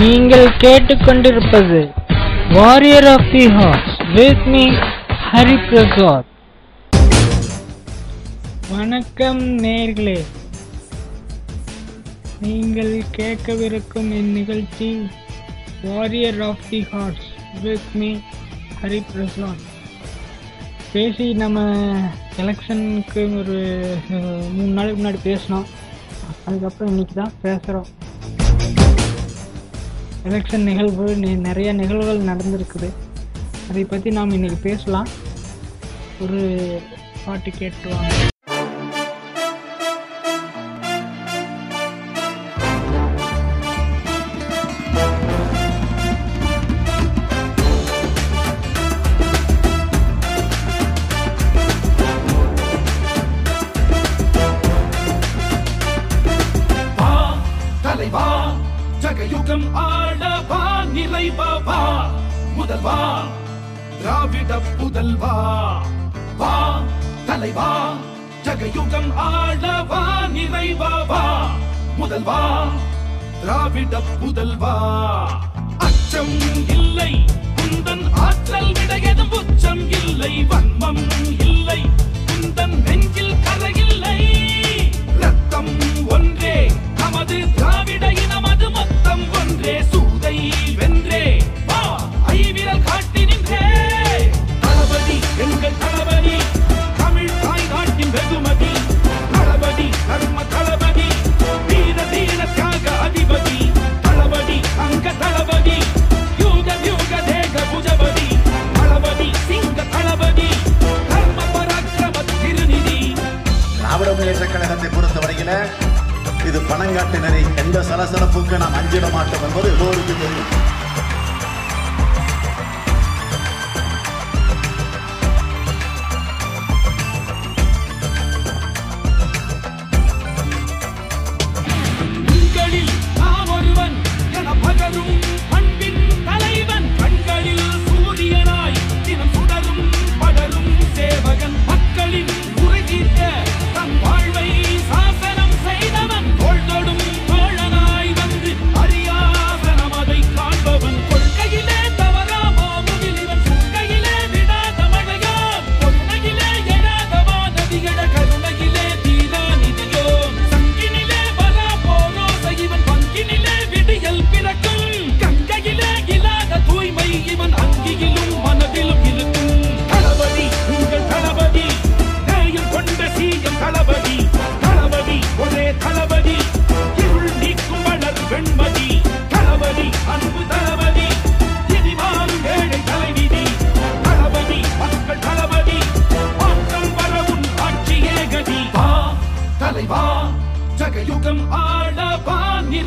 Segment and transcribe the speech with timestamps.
[0.00, 1.78] நீங்கள் கேட்டுக்கொண்டிருப்பது
[2.56, 4.64] warrior of the horse with me
[5.30, 6.28] Hari Prasad
[8.70, 10.16] வணக்கம் நேர்களே.
[12.44, 14.90] நீங்கள் கேட்கவிருக்கும் இந்நிகழ்ச்சி
[15.82, 17.26] warrior of the horse
[17.62, 18.10] with me
[18.82, 19.64] Hari Prasad
[20.92, 21.60] பேசி நம்ம
[22.42, 23.58] எலெக்ஷனுக்கு ஒரு
[24.56, 25.68] மூணு நாளுக்கு முன்னாடி பேசினோம்.
[26.46, 27.88] அதுக்கப்புறம் இன்னைக்கு தான் பேசுகிறோம்
[30.28, 31.04] எலெக்ஷன் நிகழ்வு
[31.46, 32.88] நிறைய நிகழ்வுகள் நடந்திருக்குது.
[33.68, 35.08] அதை பற்றி நாம் இன்றைக்கி பேசலாம்.
[36.20, 36.40] ஒரு
[37.24, 38.12] பாட்டு கேட்டுவாங்க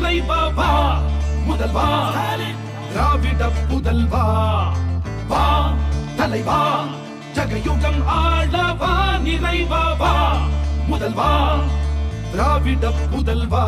[0.02, 0.98] ஆளவா பாபா.
[1.48, 2.10] முதல்வா
[2.92, 4.24] திராவிட புதல்வா.
[5.28, 5.72] வா
[6.16, 6.84] தலைவா.
[7.34, 10.36] ஜகயுகம் ஆளவா நிறைவா வா.
[10.90, 11.58] முதல்வா
[12.30, 13.64] திராவிட புதல்வா.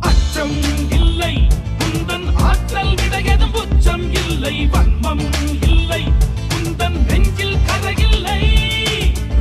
[0.00, 1.48] அச்சம் இல்லை.
[1.78, 4.68] குந்தன் ஆற்றல் விடையதும் உச்சம் இல்லை.
[4.72, 6.12] வன்மம் இல்லை.
[6.48, 8.40] குந்தன் நெஞ்சில் கதையில்லை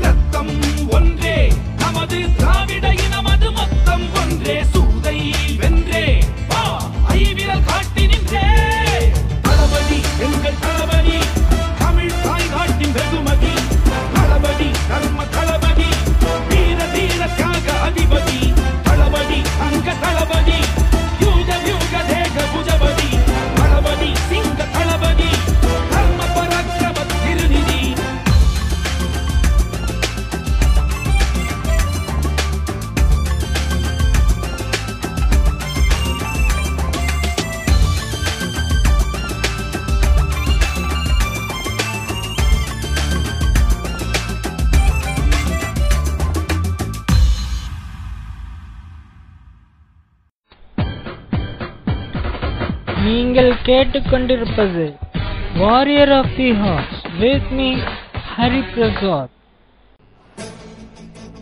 [0.01, 1.53] ரத்தம் ஒன்றே.
[1.77, 4.63] நமது திராவிட இனமது மொத்தம் ஒன்றே.
[53.83, 54.83] கேட்டுக்கொண்டிருப்பது
[55.57, 57.65] warrior of the horse with me
[58.35, 59.33] Hari Prasad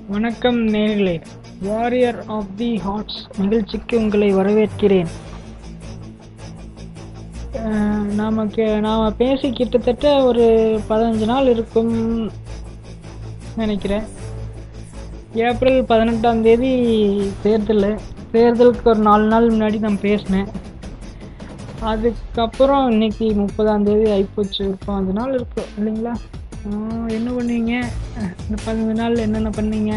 [0.07, 1.13] வணக்கம் நேர்களே.
[1.59, 5.11] வாரியர் ஆஃப் தி ஹார்ட்ஸ் நிகழ்ச்சிக்கு உங்களை வரவேற்கிறேன்.
[8.21, 10.47] நமக்கு நாம் பேசி கிட்டத்தட்ட ஒரு
[10.89, 11.93] பதினஞ்சு நாள் இருக்கும்
[13.55, 14.03] நினைக்கிறேன்.
[15.33, 16.73] ஏப்ரல் பதினெட்டாம் தேதி
[17.43, 17.87] தேர்தல்.
[18.33, 20.51] தேர்தலுக்கு ஒரு நாலு நாள் முன்னாடி நான் பேசினேன்.
[21.89, 24.59] அதுக்கப்புறம் இன்னைக்கு முப்பதாம் தேதி ஆயிப்போச்சு.
[24.67, 26.13] ஒரு பதினஞ்சு நாள் இருக்கும் இல்லைங்களா?
[27.17, 27.71] என்ன பண்ணீங்க?
[28.43, 29.93] இந்த பதினஞ்சு நாள் என்னென்ன பண்ணீங்க?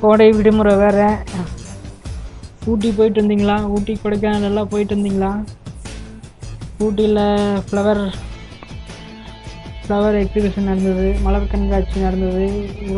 [0.00, 1.08] கோடை விடுமுறை வேறு.
[2.70, 3.56] ஊட்டி போயிட்டு வந்தீங்களா?
[3.74, 5.32] ஊட்டி கொடைக்கானல் எல்லாம் போயிட்டு இருந்தீங்களா
[6.84, 7.22] ஊட்டியில்
[7.68, 8.02] ஃப்ளவர்
[9.84, 11.06] ஃப்ளவர் எக்ஸிபிஷன் நடந்தது.
[11.24, 12.46] மலர் கண்காட்சி நடந்தது.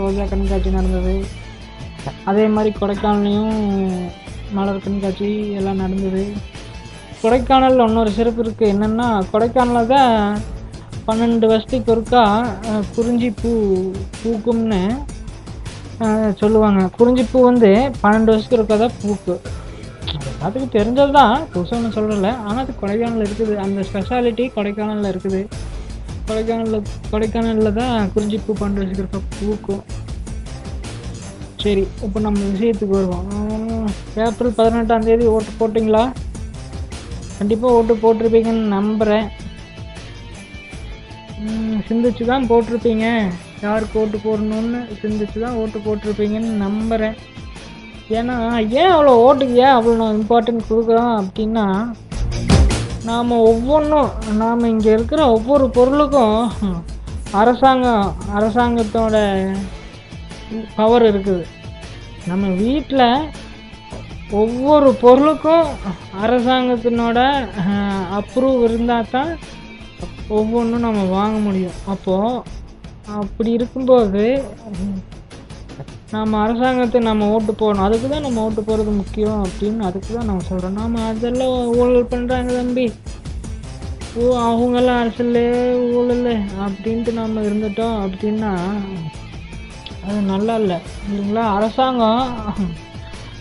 [0.00, 1.16] ரோஜா கண்காட்சி நடந்தது.
[2.30, 3.56] அதே மாதிரி கொடைக்கானல்லையும்
[4.58, 6.24] மலர் கண்காட்சி எல்லாம் நடந்தது.
[7.26, 10.12] கொடைக்கானலில் இன்னொரு சிறப்பு இருக்குது என்னென்னா கொடைக்கானலில் தான்
[11.06, 12.22] பன்னெண்டு வருஷத்துக்கு ஒருக்கா
[12.96, 13.50] குறிஞ்சி பூ
[14.20, 14.80] பூக்கும்னு
[16.40, 16.80] சொல்லுவாங்க.
[16.98, 17.70] குறிஞ்சி பூ வந்து
[18.02, 19.34] பன்னெண்டு வருஷத்துக்கு ஒருக்கா தான் பூக்கு.
[20.46, 22.32] அதுக்கு தெரிஞ்சது தான் புதுசாக ஒன்றும் சொல்லலை.
[22.46, 23.54] ஆனால் அது கொடைக்கானல் இருக்குது.
[23.64, 25.40] அந்த ஸ்பெஷாலிட்டி கொடைக்கானலில் இருக்குது.
[26.28, 29.82] கொடைக்கானலில் கொடைக்கானலில் தான் குறிஞ்சி பூ பன்னெண்டு வருஷத்துக்கு ஒருக்கா பூக்கும்.
[31.64, 33.26] சரி இப்போ நம்ம விஷயத்துக்கு வருவோம்.
[34.26, 36.04] ஏப்ரல் பதினெட்டாம் தேதி ஓட்டு போட்டிங்களா?
[37.38, 39.26] கண்டிப்பாக ஓட்டு போட்டிருப்பீங்கன்னு நம்புகிறேன்
[41.88, 43.06] சிந்திச்சு தான் போட்டிருப்பீங்க.
[43.64, 47.16] யாருக்கு ஓட்டு போடணும்னு சிந்திச்சு தான் ஓட்டு போட்டிருப்பீங்கன்னு நம்புகிறேன்
[48.18, 48.36] ஏன்னா
[48.80, 51.66] ஏன் அவ்வளோ ஓட்டுக்கு ஏன் அவ்வளோ இம்பார்ட்டன்ட் கொடுக்குறோம் அப்படின்னா
[53.08, 54.10] நாம் ஒவ்வொன்றும்
[54.42, 56.38] நாம் இங்கே இருக்கிற ஒவ்வொரு பொருளுக்கும்
[57.40, 58.06] அரசாங்கம்
[58.36, 59.16] அரசாங்கத்தோட
[60.76, 61.44] பவர் இருக்குது.
[62.30, 63.06] நம்ம வீட்டில்
[64.40, 65.66] ஒவ்வொரு பொருளுக்கும்
[66.22, 67.18] அரசாங்கத்தினோட
[68.18, 69.30] அப்ரூவ் இருந்தால் தான்
[70.36, 71.76] ஒவ்வொன்றும் நம்ம வாங்க முடியும்.
[71.92, 72.42] அப்போது
[73.22, 74.24] அப்படி இருக்கும்போது
[76.14, 77.86] நம்ம அரசாங்கத்தை நம்ம ஓட்டு போடணும்.
[77.86, 82.50] அதுக்கு தான் நம்ம ஓட்டு போகிறது முக்கியம் அப்படின்னு அதுக்கு தான் நம்ம சொல்கிறோம் நாம் அதெல்லாம் ஊழல் பண்ணுறாங்க
[82.58, 82.86] தம்பி.
[84.18, 85.42] ஓ அவங்கெல்லாம் அரசியல்
[85.98, 86.28] ஊழல்
[86.66, 88.52] அப்படின்ட்டு நம்ம இருந்துட்டோம் அப்படின்னா
[90.06, 90.78] அது நல்லா இல்லை.
[91.06, 91.44] இல்லைங்களா?
[91.56, 92.26] அரசாங்கம்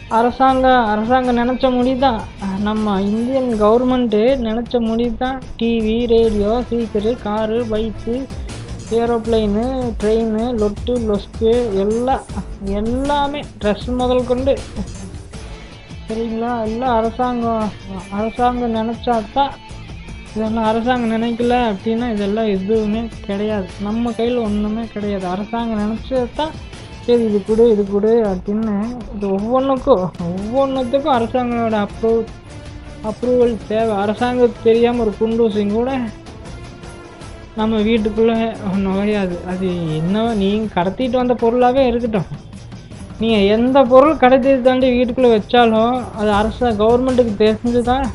[0.10, 2.20] அரசாங்க அரசாங்கம் நினச்ச மொழி தான்
[2.60, 8.16] நம்ம இந்தியன் கவர்மெண்ட்டு நினச்ச மொழி தான் TV radio speaker car bike
[8.98, 9.64] aeroplane
[10.02, 11.54] train லொட்டு லொஸ்க்கு
[11.84, 12.26] எல்லாம்
[12.66, 14.54] எல்லாமே ட்ரெஸ் முதல் கொண்டு.
[16.08, 16.52] சரிங்களா?
[16.68, 17.72] எல்லாம் அரசாங்கம்
[18.12, 19.54] அரசாங்கம் நினச்சா தான்
[20.36, 23.68] இதெல்லாம் அரசாங்கம் நினைக்கல அப்படின்னா இதெல்லாம் எதுவுமே கிடையாது.
[23.82, 25.28] நம்ம கையில் ஒன்றுமே கிடையாது.
[25.28, 26.54] அரசாங்கம் நினச்சதான்
[27.06, 28.76] சரி இது கொடு இது கொடு அப்படின்னு
[29.16, 32.22] இது ஒவ்வொன்றுக்கும் ஒவ்வொன்றுத்துக்கும் அரசாங்கத்தோட அப்ரூவ்
[33.10, 33.96] அப்ரூவல் தேவை.
[34.04, 35.92] அரசாங்கத்துக்கு தெரியாமல் ஒரு குண்டூசியும் கூட
[37.60, 38.38] நம்ம வீட்டுக்குள்ளே
[38.86, 39.36] நுழையாது.
[39.52, 39.68] அது
[40.00, 42.32] என்ன நீங்கள் கடத்திட்டு வந்த பொருளாகவே இருக்கட்டும்.
[43.22, 48.08] நீங்கள் எந்த பொருள் கடத்தி தாண்டி வீட்டுக்குள்ளே வச்சாலும் அது அரச கவர்மெண்ட்டுக்கு தெரிஞ்சு தான்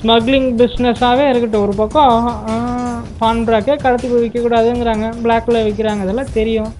[0.00, 1.64] ஸ்மக்லிங் பிஸ்னஸாகவே இருக்கட்டும்.
[1.68, 2.28] ஒரு பக்கம்
[3.22, 6.70] பான் பிராக்கே கடத்தி விற்கக்கூடாதுங்கிறாங்க பிளாக்கில் விற்கிறாங்க இதெல்லாம் தெரியும்.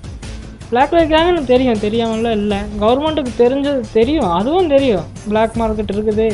[0.70, 1.78] பிளாக்ல விற்கிறாங்கன்னு தெரியும்.
[1.78, 2.58] தெரியாமலாம் இல்லை.
[2.80, 4.30] கவர்மெண்ட்டுக்கு தெரிஞ்சது தெரியும்.
[4.30, 5.04] அதுவும் தெரியும்.
[5.28, 6.26] பிளாக் மார்க்கெட் இருக்குது.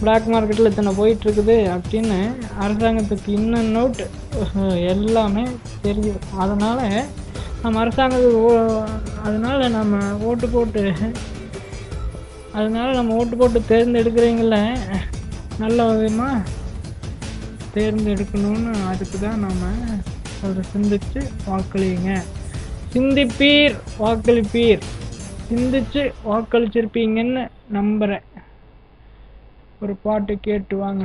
[0.00, 2.18] பிளாக் மார்க்கெட்டில் இத்தனை போயிட்டுருக்குது அப்படின்னு
[2.60, 4.02] அரசாங்கத்துக்கு இன்னும் அவுட்
[4.88, 5.42] எல்லாமே
[5.82, 6.20] தெரியும்.
[6.38, 7.04] அதனால்
[7.62, 8.84] நம்ம அரசாங்கத்துக்கு ஓ-
[9.24, 10.92] அதனால் நம்ம ஓட்டு போட்டு
[12.52, 14.76] அதனால் நம்ம ஓட்டு போட்டு தேர்ந்தெடுக்கிறீங்கள
[15.58, 16.48] நல்ல விதமாக
[17.74, 19.64] தேர்ந்தெடுக்கணும்னு அதுக்கு தான் நம்ம
[20.42, 22.22] அதை சிந்திச்சு வாக்களிங்க
[22.92, 24.82] சிந்திப்பீர் வாக்களிப்பீர்.
[25.50, 28.26] சிந்திச்சு வாக்களிச்சிருப்பீங்கன்னு நம்புகிறேன்
[29.80, 31.04] ஒரு பாட்டு கேட்டு வாங்க.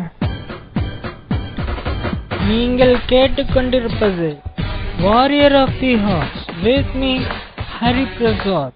[2.48, 4.30] நீங்கள் கேட்டுக்கொண்டிருப்பது
[5.02, 7.12] warrior of the horse with me
[7.82, 8.74] Hari Prasad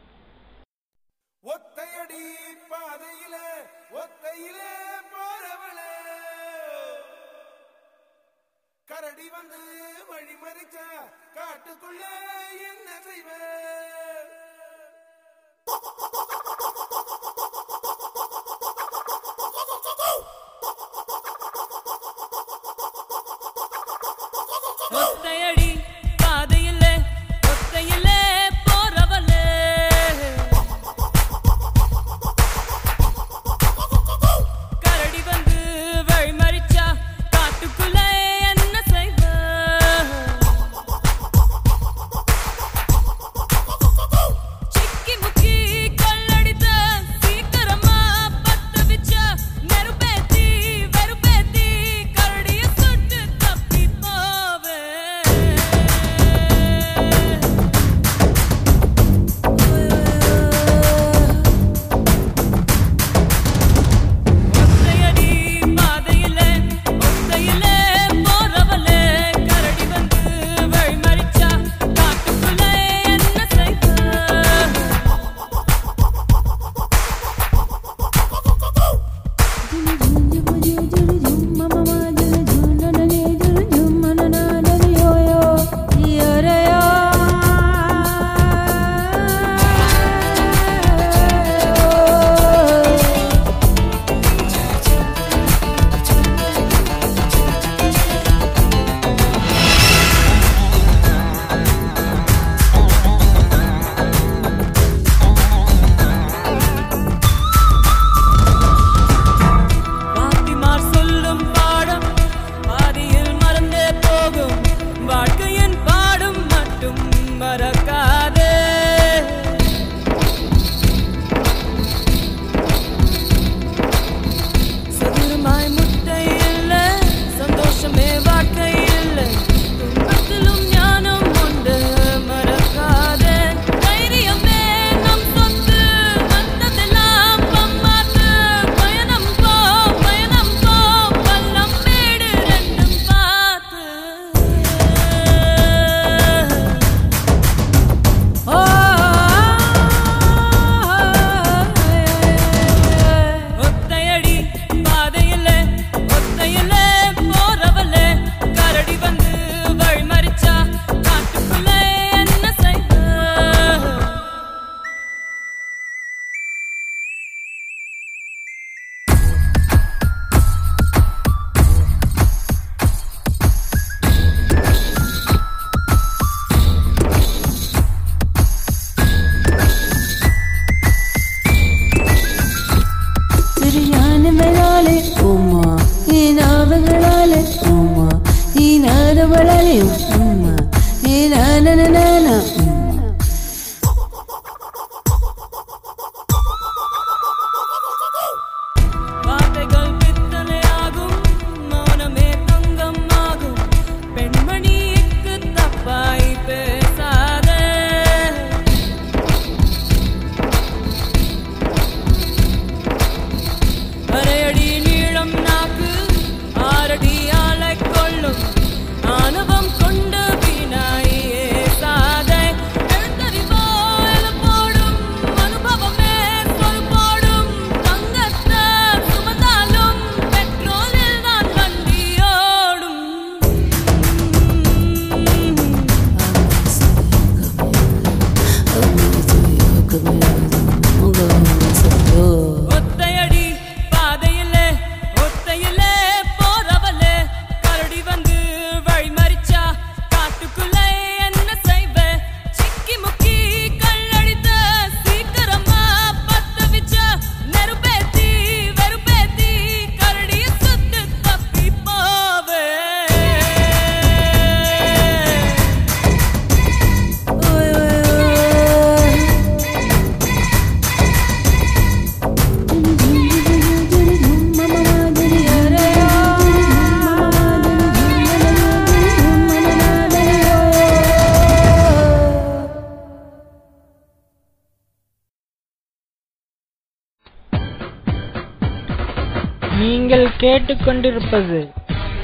[290.41, 291.59] கேட்டுக்கொண்டிருப்பது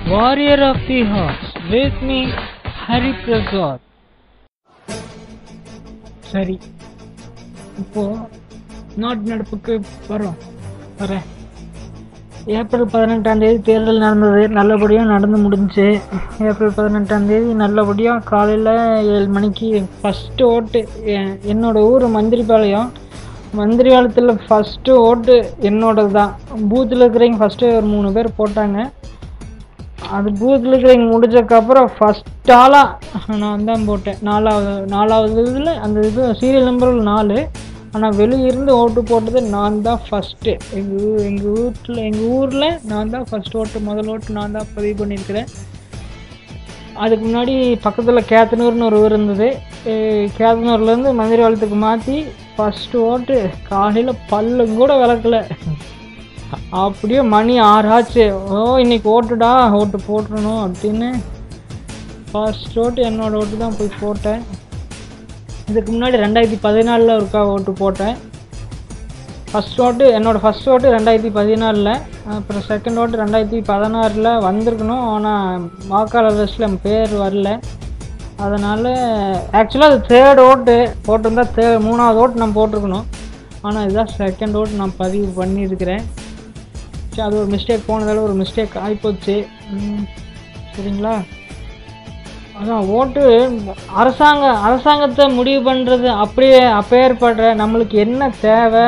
[0.08, 2.20] warrior of the horse with me
[2.88, 3.84] Hari Prasad
[6.32, 6.56] சரி
[7.82, 8.04] இப்போ
[9.02, 9.74] நாட்டு நடப்புக்கு
[10.10, 10.38] வரோம்.
[11.00, 11.26] வரேன்.
[12.60, 15.88] ஏப்ரல் பதினெட்டாம் தேதி தேர்தல் நடந்தது நல்லபடியாக நடந்து முடிஞ்சுச்சு
[16.48, 18.74] ஏப்ரல் பதினெட்டாம் தேதி நல்லபடியாக காலையில்
[19.14, 19.70] ஏழு மணிக்கு
[20.02, 20.82] ஃபஸ்ட்டு ஓட்டு.
[21.54, 22.90] என்னோடய ஊர் மந்திரிபாளையம்.
[23.60, 25.36] மந்திரிபாளையத்தில் ஃபஸ்ட்டு ஓட்டு
[25.70, 26.32] என்னோடது தான்
[26.72, 28.80] பூத்தில் இருக்கிறவங்க ஃபஸ்ட்டு ஒரு மூணு பேர் போட்டாங்க.
[30.16, 34.18] அது பூத்தில் இருக்கிறவங்க முடிஞ்சதுக்கப்புறம் ஃபஸ்ட் ஆளாக நான் தான் போட்டேன்.
[34.30, 37.38] நாலாவது நாலாவது இதில் அந்த இது சீரியல் நம்பர் நாலு.
[37.96, 43.58] ஆனால் வெளியிருந்து ஓட்டு போட்டது நான் தான் ஃபஸ்ட்டு எங்கள் எங்கள் வீட்டில் எங்கள் ஊரில் நான் தான் ஃபஸ்ட்
[43.62, 45.50] ஓட்டு முதல் ஓட்டு நான் தான் பதிவு பண்ணியிருக்கிறேன்.
[47.02, 49.48] அதுக்கு முன்னாடி பக்கத்தில் கேத்தனூர்னு ஒரு ஊர் இருந்தது.
[50.38, 52.18] கேத்தனூர்லேருந்து கேத்தனூர்லேருந்து மந்திரிவாளத்துக்கு மாற்றி
[52.56, 53.38] ஃபஸ்ட்டு ஓட்டு
[53.70, 55.38] காலையில் பல்லும் கூட விளக்கல.
[56.86, 58.26] அப்படியே மணி ஆறாச்சு.
[58.56, 61.10] ஓ இன்னைக்கு ஓட்டுடா ஓட்டு போட்டுடணும் அப்படின்னு
[62.32, 64.44] ஃபர்ஸ்ட் ஓட்டு என்னோட ஓட்டு தான் போய் போட்டேன்.
[65.72, 68.16] இதுக்கு முன்னாடி ரெண்டாயிரத்தி பதினாலில் ஒருக்கா ஓட்டு போட்டேன்.
[69.54, 71.92] ஃபஸ்ட் ஓட்டு என்னோடய ஃபஸ்ட் ஓட்டு ரெண்டாயிரத்தி பதினாலில்
[72.36, 75.04] அப்புறம் செகண்ட் ஓட்டு ரெண்டாயிரத்தி பதினாறில் வந்திருக்கணும்.
[75.16, 77.50] ஆனால் வாக்காளர் லிஸ்ட்டில் என் பேர் வரல.
[78.46, 78.90] அதனால்
[79.60, 80.76] ஆக்சுவலாக அது தேர்ட் ஓட்டு
[81.08, 83.06] போட்டிருந்தா தே மூணாவது ஓட்டு நான் போட்டிருக்கணும்.
[83.68, 86.04] ஆனால் இதுதான் செகண்ட் ஓட்டு நான் பதிவு பண்ணியிருக்கிறேன்.
[87.14, 89.36] சரி அது ஒரு மிஸ்டேக் போனதால் ஒரு மிஸ்டேக் ஆகிப்போச்சு
[90.76, 91.16] சரிங்களா?
[92.60, 93.24] அதான் ஓட்டு
[94.02, 98.88] அரசாங்க அரசாங்கத்தை முடிவு பண்ணுறது அப்படியே அப்பேற்படுற நம்மளுக்கு என்ன தேவை?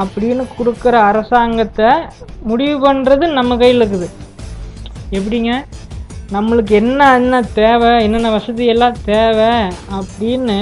[0.00, 1.90] அப்படின்னு கொடுக்குற அரசாங்கத்தை
[2.50, 4.08] முடிவு பண்ணுறது நம்ம கையில் இருக்குது.
[5.18, 5.52] எப்படிங்க?
[6.32, 9.52] நம்மளுக்கு என்ன என்ன தேவை என்னென்ன வசதி எல்லாம் தேவை
[9.98, 10.58] அப்படின்னு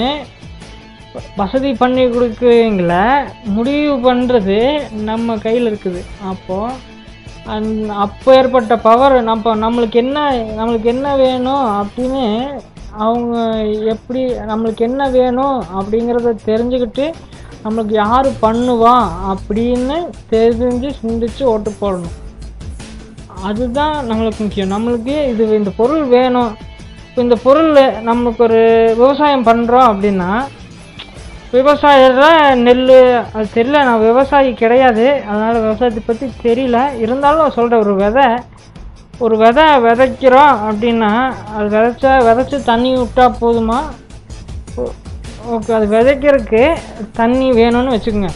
[1.37, 2.93] வசதி பண்ணி கொடுக்குறீங்கள
[3.57, 4.59] முடிவு பண்ணுறது
[5.09, 6.03] நம்ம கையில் இருக்குது.
[6.33, 6.95] அப்போது
[7.55, 7.69] அந்
[8.05, 10.19] அப்போ ஏற்பட்ட பவர் நம்ம நம்மளுக்கு என்ன
[10.59, 12.25] நம்மளுக்கு என்ன வேணும் அப்படின்னு
[13.05, 13.37] அவங்க
[13.95, 17.07] எப்படி நம்மளுக்கு என்ன வேணும் அப்படிங்கிறத தெரிஞ்சுக்கிட்டு
[17.67, 18.97] நம்மளுக்கு யார் பண்ணுவா
[19.33, 19.99] அப்படின்னு
[20.35, 22.17] தெரிஞ்சு சிந்திச்சு ஓட்டு போடணும்.
[23.49, 24.75] அதுதான் நம்மளுக்கு முக்கியம்.
[24.75, 26.53] நம்மளுக்கு இது இந்த பொருள் வேணும்.
[27.09, 27.71] இப்போ இந்த பொருள்
[28.09, 28.63] நம்மளுக்கு ஒரு
[29.01, 30.31] விவசாயம் பண்ணுறோம் அப்படின்னா
[31.55, 32.83] விவசாயத்தில் நெல்
[33.35, 35.07] அது தெரியல நான் விவசாயி கிடையாது.
[35.29, 36.79] அதனால் விவசாயத்தை பற்றி தெரியல.
[37.05, 38.27] இருந்தாலும் சொல்கிற ஒரு விதை
[39.25, 41.13] ஒரு விதை விதைக்கிறோம் அப்படின்னா
[41.55, 43.79] அது விதைச்சா விதைச்சி தண்ணி விட்டால் போதுமா?
[45.55, 46.63] ஓகே அது விதைக்கிறதுக்கு
[47.19, 48.31] தண்ணி வேணும்னு வச்சுக்கோங்க.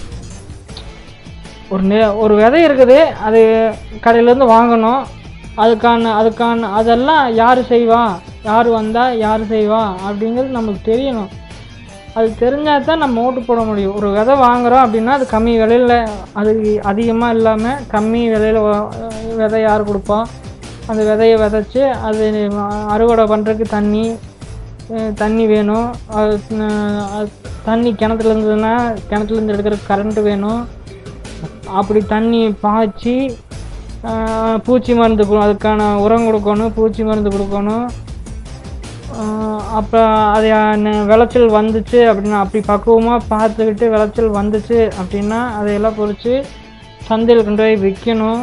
[1.73, 3.41] ஒரு நெ ஒரு விதை இருக்குது அது
[4.05, 5.03] கடையிலேருந்து வாங்கணும்.
[5.63, 8.03] அதுக்கான அதுக்கான அதெல்லாம் யார் செய்வா?
[8.49, 9.83] யார் வந்தால் யார் செய்வா?
[10.07, 11.31] அப்படிங்கிறது நமக்கு தெரியணும்.
[12.19, 13.97] அது தெரிஞ்சால் தான் நம்ம ஓட்டு போட முடியும்.
[13.99, 15.99] ஒரு விதை வாங்குறோம் அப்படின்னா அது கம்மி விலையில்
[16.41, 16.53] அது
[16.93, 18.61] அதிகமாக இல்லாமல் கம்மி விலையில்
[19.43, 20.19] விதை யார் கொடுப்பா?
[20.91, 22.25] அந்த விதையை விதைச்சி அது
[22.95, 24.05] அறுவடை பண்ணுறதுக்கு தண்ணி
[25.15, 25.95] தண்ணி வேணும்.
[26.09, 26.41] அது
[27.65, 30.69] தண்ணி கிணத்துல இருந்ததுன்னா கிணத்துலேருந்து எடுக்கிற கரண்ட்டு வேணும்.
[31.67, 33.39] அப்படி தண்ணி பாய்ச்சி
[34.65, 37.89] பூச்சி மருந்து அதுக்கான உரம் கொடுக்கணும் பூச்சி மருந்து கொடுக்கணும்.
[39.11, 40.49] அப்போ அப்புறம் அது
[40.83, 46.45] ந- விளைச்சல் வந்துச்சு அப்படின்னா அப்படி பக்குவமாக பார்த்துக்கிட்டு விளைச்சல் வந்துச்சு அப்படின்னா அதையெல்லாம் பொறிச்சு
[47.03, 48.41] சந்தையில் கொண்டு போய் விற்கணும்.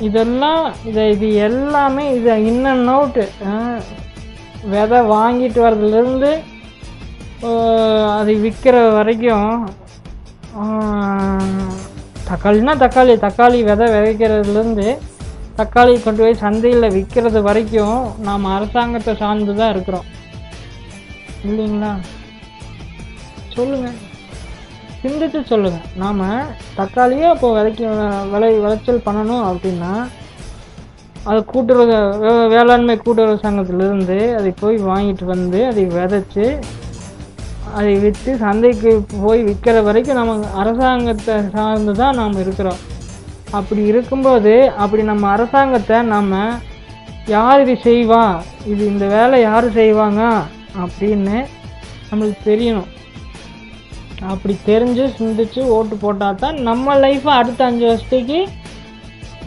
[0.00, 3.24] இதெல்லாம் இதை இது எல்லாமே இது இன் அண்ட் அவுட்டு
[4.68, 6.30] விதை வாங்கிட்டு வர்றதுலேருந்து
[8.18, 9.52] அதை விற்கிற வரைக்கும்
[12.28, 14.88] தக்காளின்னா தக்காளினா தக்காளி தக்காளி விதை விதைக்கிறதுலேருந்து
[15.56, 20.06] தக்காளி கொண்டு போய் சந்தையில் விற்கிறது வரைக்கும் நாம் அரசாங்கத்தை சார்ந்து தான் இருக்கிறோம்.
[21.44, 21.90] இல்லைங்களா?
[23.54, 23.98] சொல்லுங்கள்
[25.02, 26.22] சிந்திச்சு சொல்லுங்கள் நாம்
[26.76, 27.82] தக்காளியே அப்போது விதைக்க
[28.32, 29.92] விளை விளைச்சல் பண்ணணும் அப்படின்னா
[31.28, 31.96] அது கூட்டுறவு
[32.48, 36.46] வேளாண்மை கூட்டுறவு சங்கத்திலிருந்து அதை போய் வாங்கிட்டு வந்து அதை விதைச்சி
[37.78, 38.92] அதை விற்று சந்தைக்கு
[39.24, 42.80] போய் விற்கிற வரைக்கும் நம்ம அரசாங்கத்தை சார்ந்து தான் நாம் இருக்கிறோம்.
[43.58, 46.40] அப்படி இருக்கும்போது அப்படி நம்ம அரசாங்கத்தை நம்ம
[47.26, 48.22] யார் இது செய்வா?
[48.66, 50.22] இது இந்த வேலை யார் செய்வாங்க?
[50.82, 51.36] அப்படின்னு
[52.10, 52.88] நம்மளுக்கு தெரியணும்.
[54.32, 58.40] அப்படி தெரிஞ்சு சிந்திச்சு ஓட்டு போட்டால் தான் நம்ம லைஃப்பை அடுத்த அஞ்சு வருஷத்துக்கு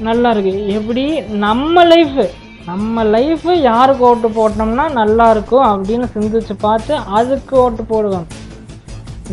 [0.07, 1.03] நல்லா இருக்குது எப்படி?
[1.45, 2.25] நம்ம லைஃபு
[2.69, 8.27] நம்ம லைஃபு யாருக்கு ஓட்டு போட்டோம்னா நல்லா இருக்கும் அப்படின்னு சிந்திச்சு பார்த்து அதுக்கு ஓட்டு போடுவோம்.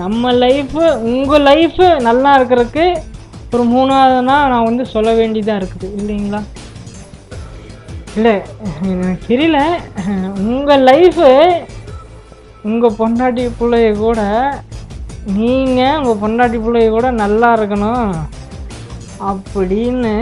[0.02, 2.86] நம்ம லைஃபு உங்கள் லைஃபு நல்லா இருக்கிறதுக்கு
[3.54, 5.86] ஒரு மூணாவதுனா நான் வந்து சொல்ல வேண்டியதாக இருக்குது.
[6.00, 6.40] இல்லைங்களா?
[8.16, 8.34] இல்லை
[8.92, 9.58] எனக்கு தெரியல.
[10.48, 11.28] உங்கள் லைஃபு
[12.68, 14.20] உங்கள் பொண்டாட்டி பிள்ளைய கூட
[15.38, 18.12] நீங்கள் உங்கள் பொண்டாட்டி பிள்ளைய கூட நல்லா இருக்கணும்.
[19.28, 20.12] அப்படின்னு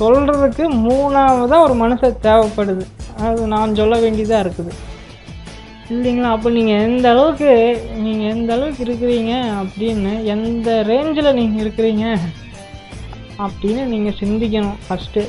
[0.00, 2.84] சொல்கிறதுக்கு மூணாவதாக ஒரு மனுஷன் தேவைப்படுது.
[3.26, 4.72] அது நான் சொல்ல வேண்டியதாக இருக்குது.
[5.94, 6.30] இல்லைங்களா?
[6.36, 7.50] அப்போ நீங்கள் எந்த அளவுக்கு
[8.04, 12.06] நீங்கள் எந்த அளவுக்கு இருக்கிறீங்க அப்படின்னு எந்த ரேஞ்சில் நீங்கள் இருக்கிறீங்க
[13.46, 15.24] அப்படின்னு நீங்கள் சிந்திக்கணும் ஃபஸ்ட்டு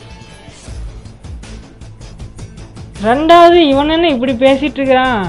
[3.07, 5.25] ரெண்டாவது இவன் என்ன இப்படி பேசிட்டு இருக்கிறான்?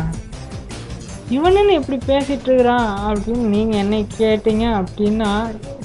[1.37, 5.33] இவன் என்ன இப்படி பேசிட்டு இருக்கிறான் அப்படின்னு நீங்கள் என்னை கேட்டீங்க அப்படின்னா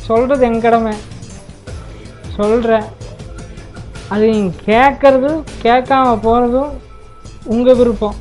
[0.07, 0.93] சொல்கிறது என் கடமை.
[2.35, 2.85] சொல்கிறேன்
[4.09, 6.71] அது நீங்கள் கேட்குறதும் கேட்காம போகிறதும்
[7.45, 8.17] உங்கள் விருப்பம்.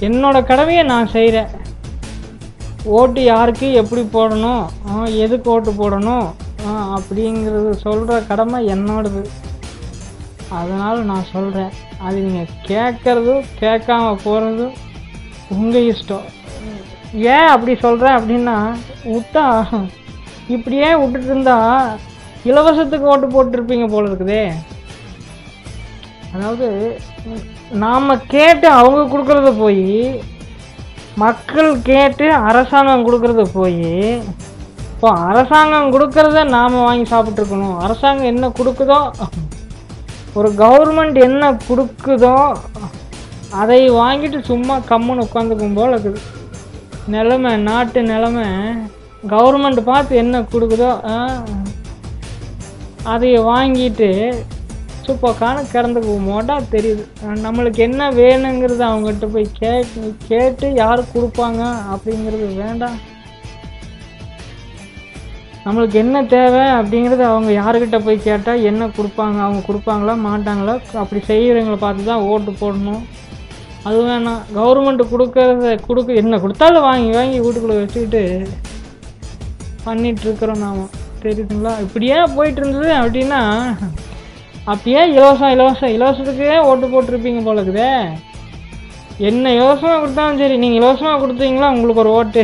[0.00, 1.50] என்னோடய கடமையை நான் செய்கிறேன்
[2.84, 4.62] ஓட்டு யாருக்கு எப்படி போடணும்?
[4.88, 6.26] ஆ, எதுக்கு ஓட்டு போடணும்?
[6.66, 9.22] ஆ, அப்படிங்கிறது சொல்கிற கடமை என்னோடது.
[10.48, 14.74] அதனால் நான் சொல்கிறேன் அது நீங்கள் கேட்குறதும் கேட்காம போகிறதும்
[15.48, 16.26] உங்கள் இஷ்டம்.
[17.12, 18.56] ஏன் அப்படி சொல்கிறேன் அப்படின்னா
[19.04, 19.44] விட்டா
[20.48, 21.98] இப்படியே விட்டுட்டு இருந்தால்
[22.44, 24.42] இலவசத்துக்கு ஓட்டு போட்டிருப்பீங்க போல இருக்குதே.
[26.34, 26.68] அதாவது
[27.76, 29.86] நாம் கேட்டு அவங்க கொடுக்குறத போய்
[31.16, 33.80] மக்கள் கேட்டு அரசாங்கம் கொடுக்குறத போய்
[34.92, 38.98] இப்போ அரசாங்கம் கொடுக்குறத நாம் வாங்கி சாப்பிட்ருக்கணும் அரசாங்கம் என்ன கொடுக்குதோ
[40.34, 42.36] ஒரு கவர்மெண்ட் என்ன கொடுக்குதோ
[43.54, 46.20] அதை வாங்கிட்டு சும்மா கம்முன்னு உட்காந்துக்கும் போல் இருக்குது.
[47.08, 48.46] நிலமை நாட்டு நிலமை
[49.28, 51.16] கவர்மெண்ட் பார்த்து என்ன கொடுக்குதோ ஆ,
[53.12, 54.08] அதை வாங்கிட்டு
[55.06, 57.04] சூப்பக்கான கிடந்துக்கு மோட்டா தெரியுது.
[57.44, 61.62] நம்மளுக்கு என்ன வேணுங்கிறது அவங்ககிட்ட போய் கேட்டு கேட்டு யார் கொடுப்பாங்க
[61.94, 62.98] அப்படிங்கிறது வேண்டாம்.
[65.64, 71.78] நம்மளுக்கு என்ன தேவை அப்படிங்கிறது அவங்க யாருக்கிட்ட போய் கேட்டால் என்ன கொடுப்பாங்க அவங்க கொடுப்பாங்களா மாட்டாங்களா அப்படி செய்கிறவங்கள
[71.84, 73.04] பார்த்து தான் ஓட்டு போடணும்.
[73.88, 74.42] அது வேணாம்.
[74.56, 78.24] கவர்மெண்ட் கொடுக்கறத கொடுக்க என்ன கொடுத்தாலும் வாங்கி வாங்கி வீட்டுக்குள்ளே வச்சுக்கிட்டு
[79.86, 80.90] பண்ணிகிட்ருக்குறோம் நாம் நாம.
[81.24, 81.72] தெரியுதுங்களா?
[81.84, 83.40] இப்படியே போயிட்டு இருந்தது அப்படின்னா
[84.72, 87.92] அப்படியே இலவசம் இலவசம் இலவசத்துக்கே ஓட்டு போட்டிருப்பீங்க போல இருக்குதே
[89.28, 92.42] என்ன இலவசமாக கொடுத்தாலும் சரி நீங்கள் இலவசமாக கொடுத்தீங்களா உங்களுக்கு ஒரு ஓட்டு.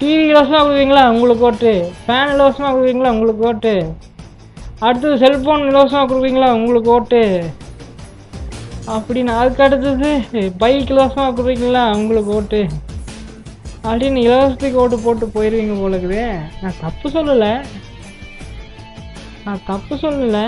[0.00, 1.72] டிவி இலவசமாக கொடுப்பீங்களா உங்களுக்கு ஓட்டு.
[2.04, 3.74] ஃபேன் இலவசமாக கொடுப்பீங்களா உங்களுக்கு ஓட்டு.
[4.86, 7.22] அடுத்தது செல்ஃபோன் இலவசமாக கொடுக்குறீங்களா உங்களுக்கு ஓட்டு.
[8.96, 10.10] அப்படின்னு அதுக்கு அடுத்தது
[10.62, 12.60] பைக் இலவசமாக கொடுப்பீங்களா உங்களுக்கு ஓட்டு.
[13.86, 15.98] அப்படின்னு இலவசத்துக்கு ஓட்டு போட்டு போயிடுவீங்க போல
[16.62, 17.52] நான் தப்பு சொல்லலை.
[19.44, 20.46] நான் தப்பு சொல்லலை.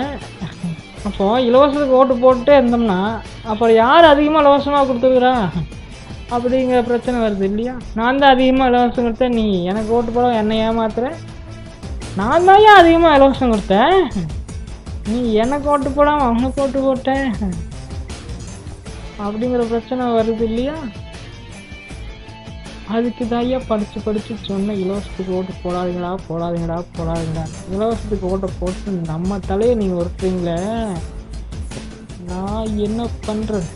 [1.07, 2.99] அப்போ இலவசத்துக்கு ஓட்டு போட்டு இருந்தோம்னா
[3.51, 5.35] அப்புறம் யார் அதிகமாக இலவசமாக கொடுத்துருக்குறா?
[6.35, 7.73] அப்படிங்கிற பிரச்சனை வருது இல்லையா?
[7.99, 9.37] நான் தான் அதிகமாக இலவசம் கொடுத்தேன்.
[9.39, 11.07] நீ எனக்கு ஓட்டு போட என்னை ஏமாத்துற?
[12.19, 13.97] நான் தான் ஏன் அதிகமாக இலவசம் கொடுத்தேன்?
[15.11, 17.27] நீ எனக்கு ஓட்டு போடாமல் அவனுக்கு ஓட்டு போட்டேன்
[19.25, 20.75] அப்படிங்கிற பிரச்சனை வருது இல்லையா?
[22.93, 27.45] அதுக்கு தாயா படித்து படித்து சொன்ன இலவசத்துக்கு ஓட்டு போடாதீங்களா போடாதீங்கடா போடாதீங்கடா.
[27.73, 30.57] இலவசத்துக்கு ஓட்டை போட்டு நம்ம தலையை நீங்கள் ஒருத்தீங்களே
[32.29, 33.69] நான் என்ன பண்ணுறது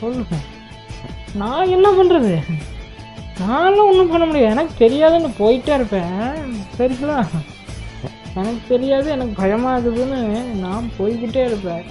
[0.00, 0.36] சொல்லுங்க.
[1.42, 2.32] நான் என்ன பண்ணுறது
[3.40, 4.52] நானும் ஒன்றும் பண்ண முடியாது.
[4.54, 6.16] எனக்கு தெரியாதுன்னு போயிட்டே இருப்பேன்.
[6.78, 7.18] சரிங்களா?
[8.34, 10.20] எனக்கு தெரியாது எனக்கு பயமாகுதுன்னு
[10.64, 11.84] நான் போய்கிட்டே இருப்பேன்.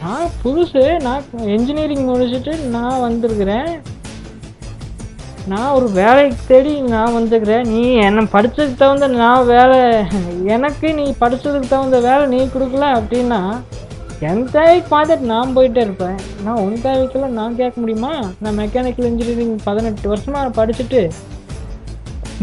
[0.00, 3.70] நான் புதுசு நான் என்ஜினியரிங் முடிச்சுட்டு நான் வந்திருக்கிறேன்.
[5.50, 7.66] நான் ஒரு வேலைக்கு தேடி நான் வந்துக்கிறேன்.
[7.72, 9.78] நீ என்னை படித்ததுக்கு தகுந்த நான் வேலை
[10.54, 13.40] எனக்கு நீ படித்ததுக்கு தகுந்த வேலை நீ கொடுக்கல அப்படின்னா
[14.28, 16.18] என் தேவைக்கு பார்த்துட்டு நான் போயிட்டே இருப்பேன்.
[16.44, 18.12] நான் உன் தேவைக்கெல்லாம் நான் கேட்க முடியுமா?
[18.42, 21.02] நான் மெக்கானிக்கல் இன்ஜினியரிங் பதினெட்டு வருஷமாக படிச்சுட்டு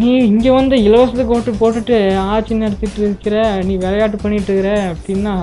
[0.01, 1.97] நீ இங்கே வந்து இலவசத்துக்கு ஓட்டு போட்டுட்டு
[2.35, 3.35] ஆட்சி நடத்திட்டு இருக்கிற
[3.67, 5.35] நீ விளையாட்டு பண்ணிட்டு இருக்கிற அப்படின்னா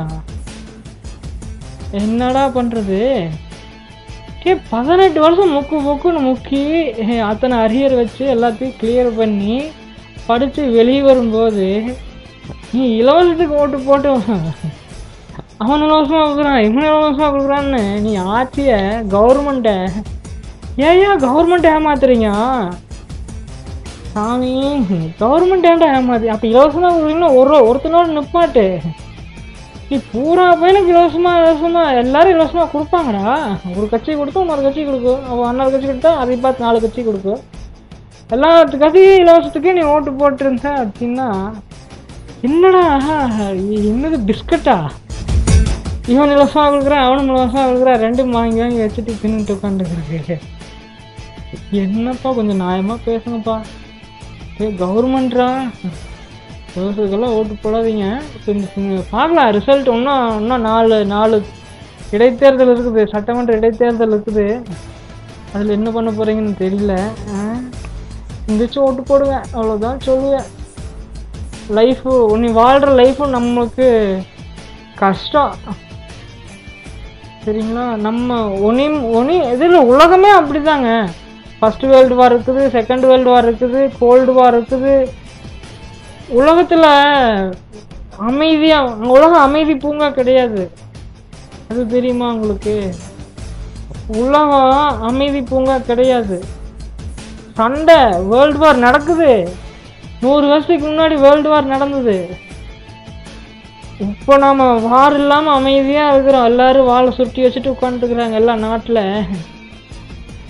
[2.00, 2.98] என்னடா பண்ணுறது
[4.46, 6.60] ஏ பதினெட்டு வருஷம் முக்கு முக்குன்னு முக்கி
[7.30, 9.56] அத்தனை அரியர் வச்சு எல்லாத்தையும் கிளியர் பண்ணி
[10.26, 11.66] படித்து வெளியே வரும்போது
[12.72, 14.08] நீ இலவசத்துக்கு ஓட்டு போட்டு
[15.58, 18.78] அவன் இலவசமாக கொடுக்குறான் இவன் இலவசமாக கொடுக்குறான்னு நீ ஆட்சியை
[19.14, 19.76] கவர்மெண்ட்டை
[20.88, 22.28] ஏயா கவர்மெண்ட் ஏமாத்துறீங்க?
[24.12, 24.52] சாமி
[25.20, 28.64] கவர்மெண்ட் ஏன்டா ஏமாத்தி அப்போ இலவசமாக கொடுக்குறீங்கன்னா ஒரு ஒருத்தனோட நிப்பாட்டு.
[29.90, 33.22] நீ பூரா பையனுக்கு இலவசமா இலவசமா எல்லாரும் இலவசமா கொடுப்பாங்கடா.
[33.78, 37.40] ஒரு கட்சி கொடுத்தா இன்னொரு கட்சி கொடுக்கும் அவன் இன்னொரு கட்சி கொடுத்தா அதை பார்த்து நாலு கட்சி கொடுக்கும்
[38.34, 38.50] எல்லா
[38.82, 41.28] கட்சியும் இலவசத்துக்கே நீ ஓட்டு போட்டிருந்த அப்படின்னா
[42.48, 42.84] என்னடா
[43.90, 44.76] என்னது பிஸ்கட்டா?
[46.12, 50.38] இவன் இலவசமாக கொடுக்குறான் அவனும் இலவசமாக கொடுக்குறான் ரெண்டும் வாங்கி வாங்கி வச்சுட்டு தின்னுட்டு உட்காந்துருக்கு
[51.82, 53.56] என்னப்பா கொஞ்சம் நியாயமாக பேசுங்கப்பா.
[54.60, 55.48] ஏ கவர்மெண்ட்ரா?
[56.74, 58.06] இலவசத்துக்கெல்லாம் ஓட்டு போடாதீங்க.
[59.14, 61.38] பார்க்கலாம் ரிசல்ட் இன்னும் இன்னும் நாலு நாலு
[62.16, 63.02] இடைத்தேர்தல் இருக்குது.
[63.14, 64.46] சட்டமன்ற இடைத்தேர்தல் இருக்குது.
[65.52, 66.94] அதில் என்ன பண்ண போகிறீங்கன்னு தெரியல.
[68.48, 69.44] எந்திரிச்சு ஓட்டு போடுவேன்.
[69.56, 70.48] அவ்வளோதான் சொல்லுவேன்.
[71.78, 73.88] லைஃபு நீ வாழ்கிற லைஃபும் நம்மளுக்கு
[75.02, 75.54] கஷ்டம்.
[77.44, 77.84] சரிங்களா?
[78.06, 78.86] நம்ம ஒனி
[79.18, 80.88] ஒனி இதில் உலகமே அப்படிதாங்க.
[81.60, 84.94] ஃபஸ்ட் வேர்ல்டு வார் இருக்குது செகண்ட் வேர்ல்டு வார் இருக்குது கோல்டு வார் இருக்குது.
[86.38, 86.88] உலகத்தில்
[88.28, 90.62] அமைதியாக உலகம் அமைதி பூங்கா கிடையாது.
[91.70, 92.74] அது தெரியுமா உங்களுக்கு?
[94.22, 96.36] உலகம் அமைதி பூங்கா கிடையாது.
[97.58, 97.98] சண்டை
[98.30, 99.30] வேர்ல்டு வார் நடக்குது.
[100.22, 102.16] நூறு வருஷத்துக்கு முன்னாடி வேர்ல்டு வார் நடந்தது.
[104.08, 109.02] இப்போ நாம வார் இல்லாமல் அமைதியாக இருக்கிறோம் எல்லாரும் வாழை சுருட்டி வச்சுட்டு உட்காந்துருக்குறாங்க எல்லா நாட்டில்.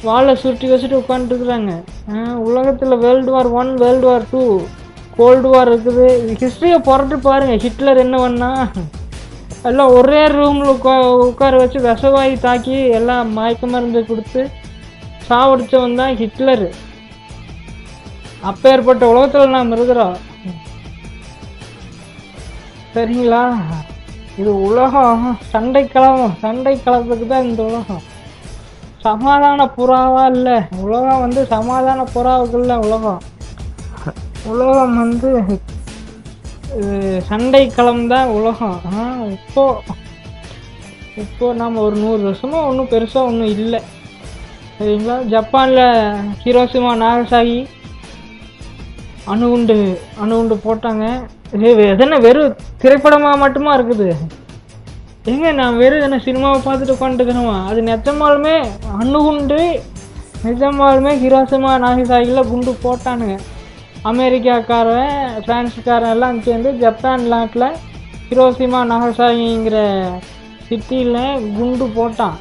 [0.09, 1.73] வாழை சுருட்டி வச்சுட்டு உட்காந்துருக்குறாங்க
[2.49, 4.45] உலகத்தில் world war one world war two
[5.19, 6.07] cold war இருக்குது.
[6.43, 8.51] ஹிஸ்ட்ரியை புரட்டு பாருங்கள் ஹிட்லர் என்ன பண்ணா?
[9.69, 10.95] எல்லாம் ஒரே ரூமில் உட்கா
[11.25, 14.43] உட்கார வச்சு விஷவாயி தாக்கி எல்லாம் மயக்க மருந்து கொடுத்து
[15.29, 16.69] சாவடித்தவன் தான் ஹிட்லரு
[18.51, 20.17] அப்பேற்பட்ட உலகத்தில் நாம் இருக்கிறோம்.
[22.95, 23.43] சரிங்களா?
[24.41, 25.27] இது உலகம்.
[25.53, 28.03] சண்டை களம் சண்டை களத்துக்கு தான் இந்த உலகம்.
[29.07, 30.57] சமாதான புறாவா இல்லை.
[30.85, 33.21] உலகம் வந்து சமாதான புறாவுக்கு இல்லை உலகம்.
[34.49, 35.31] உலகம் வந்து
[36.79, 36.97] இது
[37.29, 38.77] சண்டை களம் தான் உலகம்.
[38.89, 39.65] ஆனால் இப்போ
[41.23, 43.81] இப்போ நாம் ஒரு நூறு வருஷமா ஒன்றும் பெருசாக ஒன்றும் இல்லை.
[44.77, 45.17] சரிங்களா?
[45.33, 45.85] ஜப்பானில்
[46.43, 47.59] ஹிரோசிமா நாகசாகி
[49.33, 49.79] அணுகுண்டு
[50.23, 51.07] அணுகுண்டு போட்டாங்க.
[51.93, 54.09] எதனா வெறும் திரைப்படமாக மட்டுமா இருக்குது?
[55.31, 58.57] ஏங்க நான் வெறும் என்ன சினிமாவை பார்த்துட்டு உட்காந்துக்கிறோமா அது நிஜமாலுமே
[59.01, 59.61] அணுகுண்டு
[60.49, 63.37] நிஜமாலுமே ஹிரோசிமா நாகசாகியில் குண்டு போட்டானுங்க.
[64.09, 67.67] அமெரிக்காக்காரன் ஃப்ரான்ஸுக்காரன் எல்லாம் சேர்ந்து ஜப்பான் நாட்டில்
[68.29, 69.79] ஹிரோசிமா நாகசாகிங்கிற
[70.69, 72.39] சிட்டியில் குண்டு போட்டான்.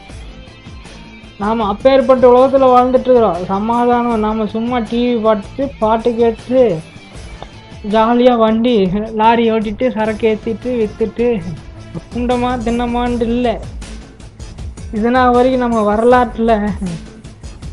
[1.41, 3.41] நாம் அப்பேற்பட்ட உலகத்தில் வாழ்ந்துட்டுருக்குறோம்.
[3.51, 6.61] சமாதானம் நாம் சும்மா டிவி பார்த்துட்டு பாட்டு கேட்டு
[7.95, 8.75] ஜாலியாக வண்டி
[9.21, 11.27] லாரி ஓட்டிட்டு சரக்கு ஏற்றிட்டு விற்றுட்டு
[12.13, 13.55] குண்டமாக தின்னமான்ட்டு இல்லை.
[14.97, 16.55] இதனால் வரைக்கும் நம்ம வரலாற்றில்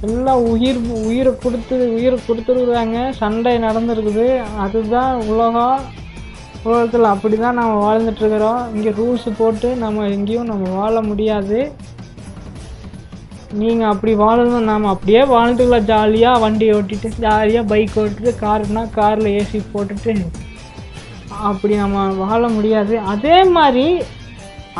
[0.04, 2.98] எல்லாம் உயிர் உயிரை கொடுத்து உயிரை கொடுத்துருக்குறாங்க.
[3.20, 4.26] சண்டை நடந்திருக்குது.
[4.64, 5.80] அதுதான் உலகம்.
[6.66, 8.62] உலகத்தில் அப்படி தான் நம்ம வாழ்ந்துட்டுருக்குறோம்.
[8.76, 11.60] இங்கே ரூல்ஸ் போட்டு நம்ம எங்கேயும் நம்ம வாழ முடியாது.
[13.60, 14.66] நீங்கள் அப்படி வாழணும்.
[14.70, 15.88] நாம் அப்படியே வாழ்ந்துக்கலாம்.
[15.92, 20.14] ஜாலியாக வண்டி ஓட்டிட்டு ஜாலியாக பைக் ஓட்டிட்டு காருனா காரில் ஏசி போட்டுட்டு
[21.50, 22.94] அப்படி நம்ம வாழ முடியாது.
[23.12, 23.86] அதே மாதிரி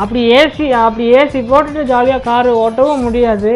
[0.03, 3.53] அப்படி ஏசி அப்படி ஏசி போட்டுட்டு ஜாலியாக கார் ஓட்டவும் முடியாது.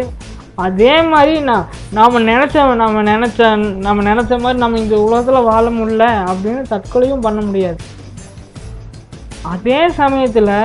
[0.67, 1.67] அதே மாதிரி நான்
[1.99, 3.49] நாம் நினச்ச நம்ம நினச்ச
[3.87, 7.79] நம்ம நினச்ச மாதிரி நம்ம இந்த உலகத்தில் வாழ முடியல அப்படின்னு தற்கொலையும் பண்ண முடியாது.
[9.53, 10.57] அதே சமயத்தில்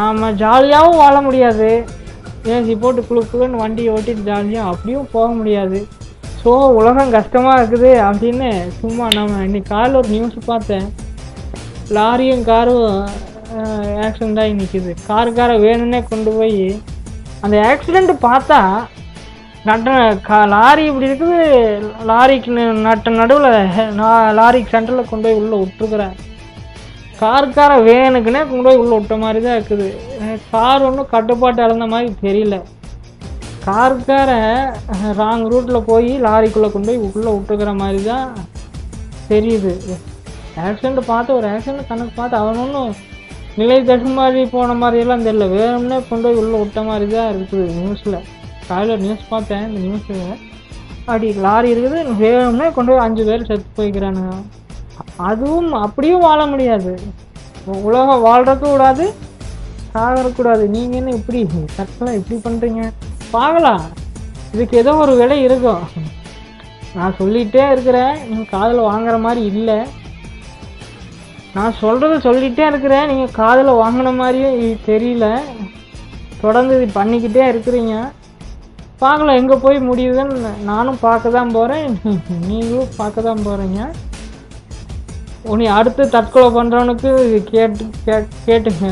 [0.00, 1.70] நாம் ஜாலியாகவும் வாழ முடியாது.
[2.56, 5.78] ஏசி போட்டு குழுக்குன்னு வண்டியை ஓட்டிட்டு ஜாலியாக அப்படியும் போக முடியாது.
[6.42, 6.50] ஸோ
[6.80, 8.50] உலகம் கஷ்டமாக இருக்குது அப்படின்னு
[8.80, 10.86] சும்மா நம்ம இன்னைக்கு காலையில் ஒரு நியூஸ் பார்த்தேன்.
[11.96, 12.86] லாரியும் காரும்
[14.04, 16.62] ஆக்சிடெண்ட் ஆகி நிற்கிது காருக்கார வேணும்னே கொண்டு போய்
[17.44, 18.60] அந்த ஆக்சிடெண்ட்டு பார்த்தா
[19.68, 19.90] நட்ட
[20.28, 21.40] கா லாரி இப்படி இருக்குது.
[22.10, 22.50] லாரிக்கு
[22.86, 23.52] நட்ட நடுவில்
[24.00, 26.14] நான் லாரிக்கு சென்டரில் கொண்டு போய் உள்ளே விட்டுருக்குறேன்.
[27.20, 29.86] காருக்கார வேனுக்குன்னே கொண்டு போய் உள்ளே விட்ட மாதிரி தான் இருக்குது
[30.52, 32.56] கார் ஒன்றும் கட்டுப்பாட்டு இழந்த மாதிரி தெரியல.
[33.66, 34.30] காருக்கார
[35.20, 38.28] ராங் ரூட்டில் போய் லாரிக்குள்ளே கொண்டு போய் உள்ளே விட்டுக்கிற மாதிரி தான்
[39.32, 39.74] தெரியுது.
[40.68, 42.94] ஆக்சிடெண்ட் பார்த்து ஒரு ஆக்சிடெண்ட் கணக்கு பார்த்து அவன் ஒன்றும்
[43.60, 45.46] நிலை தடுமாறி போன மாதிரியெல்லாம் தெரியல.
[45.58, 48.18] வேணும்னே கொண்டு போய் உள்ளே விட்ட மாதிரி தான் இருக்குது நியூஸில்
[48.68, 50.26] காலையில் நியூஸ் பார்த்தேன் இந்த நியூஸில்
[51.06, 54.34] அப்படி லாரி இருக்குது வேணும்னே கொண்டு போய் அஞ்சு பேர் செத்து போய்க்கிறானுங்க.
[55.28, 56.92] அதுவும் அப்படியும் வாழ முடியாது.
[57.88, 59.04] உலகம் வாழ்றதுக்கும் கூடாது
[59.92, 61.40] சாகறக்கூடாது நீங்கள் என்ன இப்படி
[61.76, 62.82] சட்டெல்லாம் இப்படி பண்ணுறீங்க
[63.36, 63.84] பார்க்கலாம்.
[64.54, 65.82] இதுக்கு ஏதோ ஒரு விலை இருக்கும்.
[66.98, 68.14] நான் சொல்லிகிட்டே இருக்கிறேன்.
[68.28, 69.78] நீங்கள் காதில் வாங்குற மாதிரி இல்லை.
[71.56, 73.08] நான் சொல்கிறத சொல்லிகிட்டே இருக்கிறேன்.
[73.10, 75.26] நீங்கள் காதில் வாங்கின மாதிரியும் தெரியல.
[76.44, 77.94] தொடர்ந்து இது பண்ணிக்கிட்டே இருக்கிறீங்க.
[79.02, 81.84] பார்க்கலாம் எங்கே போய் முடியுதுன்னு நானும் பார்க்க தான் போகிறேன்
[82.48, 83.80] நீங்களும் பார்க்க தான் போகிறீங்க
[85.50, 87.10] உன்னை அடுத்து தற்கொலை பண்ணுறவனுக்கு
[87.52, 88.88] கேட்டு கே கேட்டுங்க.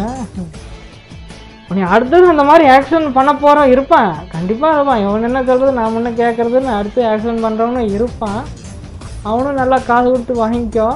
[1.68, 4.12] உன்னை அடுத்தது அந்த மாதிரி ஆக்சிடென்ட் பண்ண போகிறோம் இருப்பான்.
[4.34, 5.00] கண்டிப்பாக இருப்பான்.
[5.04, 8.40] இவன் என்ன சொல்கிறது நான் முன்ன கேட்குறதுன்னு அடுத்து ஆக்சிடென்ட் பண்ணுறவனும் இருப்பான்.
[9.30, 10.88] அவனும் நல்லா காசு கொடுத்து வாங்கிக்கோ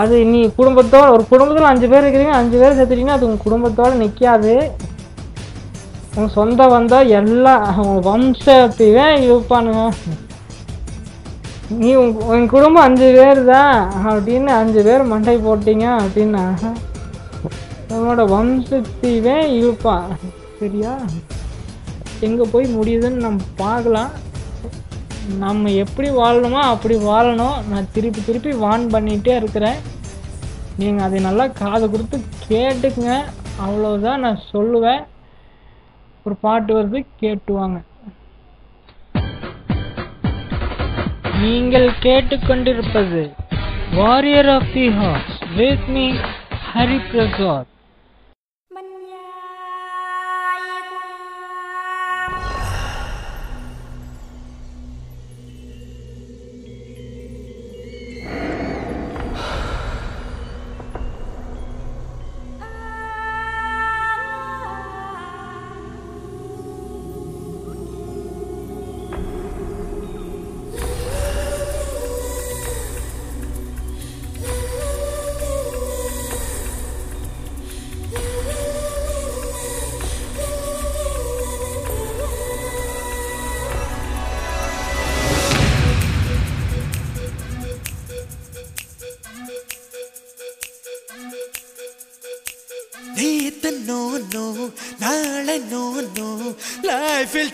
[0.00, 4.54] அது நீ குடும்பத்தோடு ஒரு குடும்பத்தில் அஞ்சு பேர் இருக்கிறீங்க அஞ்சு பேர் சேர்த்துட்டீங்கன்னா அது உங்கள் குடும்பத்தோடு நிற்காது
[6.18, 9.84] உன் சொந்த வந்தால் எல்லாம் உன் வம்சத்தையே இருப்பானுங்க
[11.80, 11.90] நீ
[12.32, 13.78] உன் குடும்பம் அஞ்சு பேர் தான்
[14.10, 16.44] அப்படின்னு அஞ்சு பேர் மண்டை போட்டீங்க அப்படின்னா
[17.88, 20.06] நம்மளோட வம்சத்தையே இழுப்பான்
[20.60, 20.92] சரியா?
[22.26, 24.12] எங்கே போய் முடியுதுன்னு நம்ம பார்க்கலாம்.
[25.42, 27.56] நம்ம எப்படி வாழணுமோ அப்படி வாழணும்.
[27.70, 29.78] நான் திருப்பி திருப்பி வான் பண்ணிகிட்டே இருக்கிறேன்.
[30.80, 32.16] நீங்கள் அதை நல்லா காது கொடுத்து
[32.48, 33.16] கேட்டுக்குங்க.
[33.64, 35.02] அவ்வளோதான் நான் சொல்லுவேன்.
[36.26, 37.76] ஒரு பாட்டு வருது கேட்டுவாங்க.
[41.42, 43.22] நீங்கள் கேட்டுக்கொண்டிருப்பது
[43.94, 46.06] warrior of the horse with me
[46.74, 47.70] Hari Prasad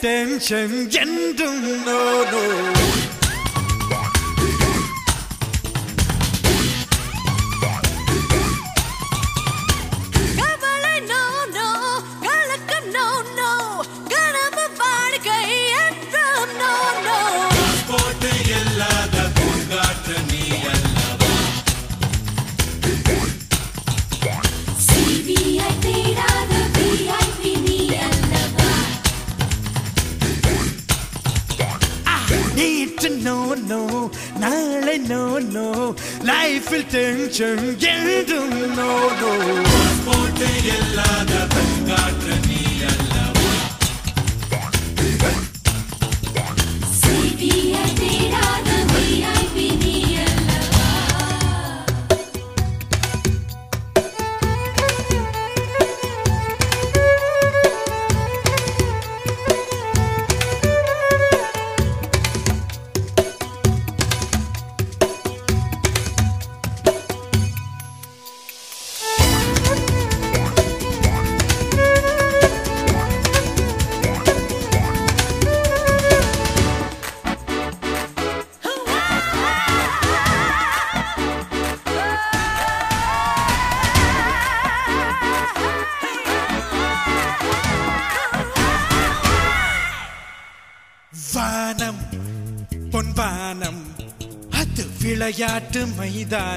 [0.02, 0.40] denn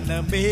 [0.08, 0.44] మనమే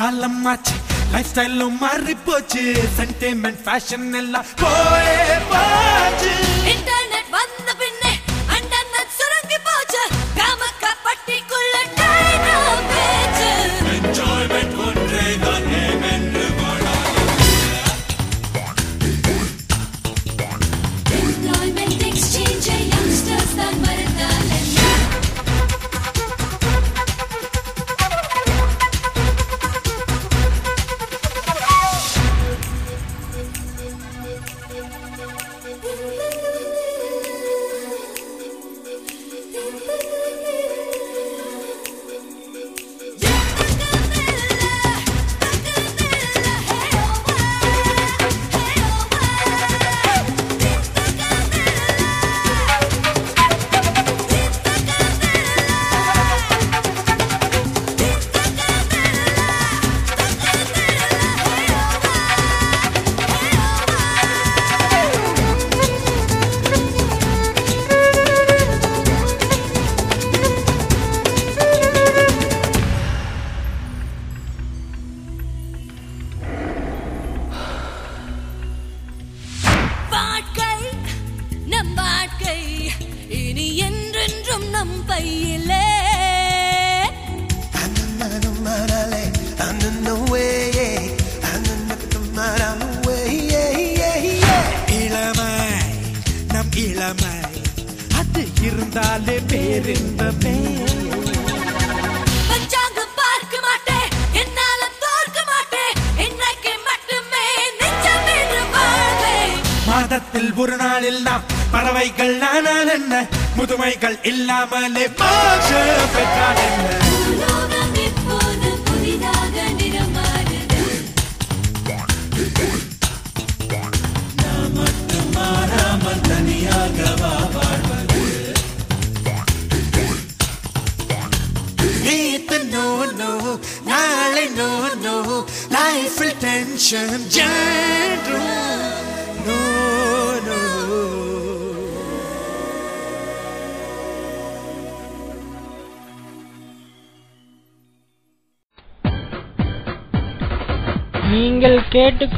[0.00, 0.76] காலம் மாச்சு
[1.12, 2.62] லைஃப் ஸ்டைலும் மாறிப்போச்சு
[2.96, 4.70] சென்டிமெண்ட் ஃபேஷன் எல்லாம் போ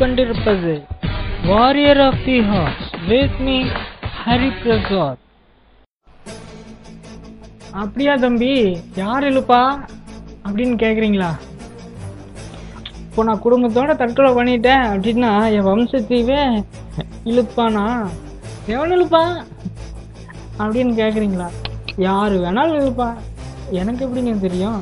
[0.03, 0.75] கொண்டிருப்பது.
[1.51, 3.59] Warrior of the horse with me
[4.25, 5.21] Hari Prasad
[7.83, 8.53] அப்படியா தம்பி?
[9.03, 9.61] யார் இழுப்பா
[10.47, 11.31] அப்படின்னு கேக்குறீங்களா?
[13.07, 16.43] இப்போ நான் குடும்பத்தோட தற்கொலை பண்ணிட்டேன் அப்படின்னா என் வம்சத்தையே
[17.31, 17.85] இழுப்பானா?
[18.75, 19.23] எவன் இழுப்பா
[20.63, 21.49] அப்படின்னு கேக்குறீங்களா?
[22.09, 23.09] யாரு வேணாலும் இழுப்பா
[23.81, 24.81] எனக்கு எப்படிங்க தெரியும்?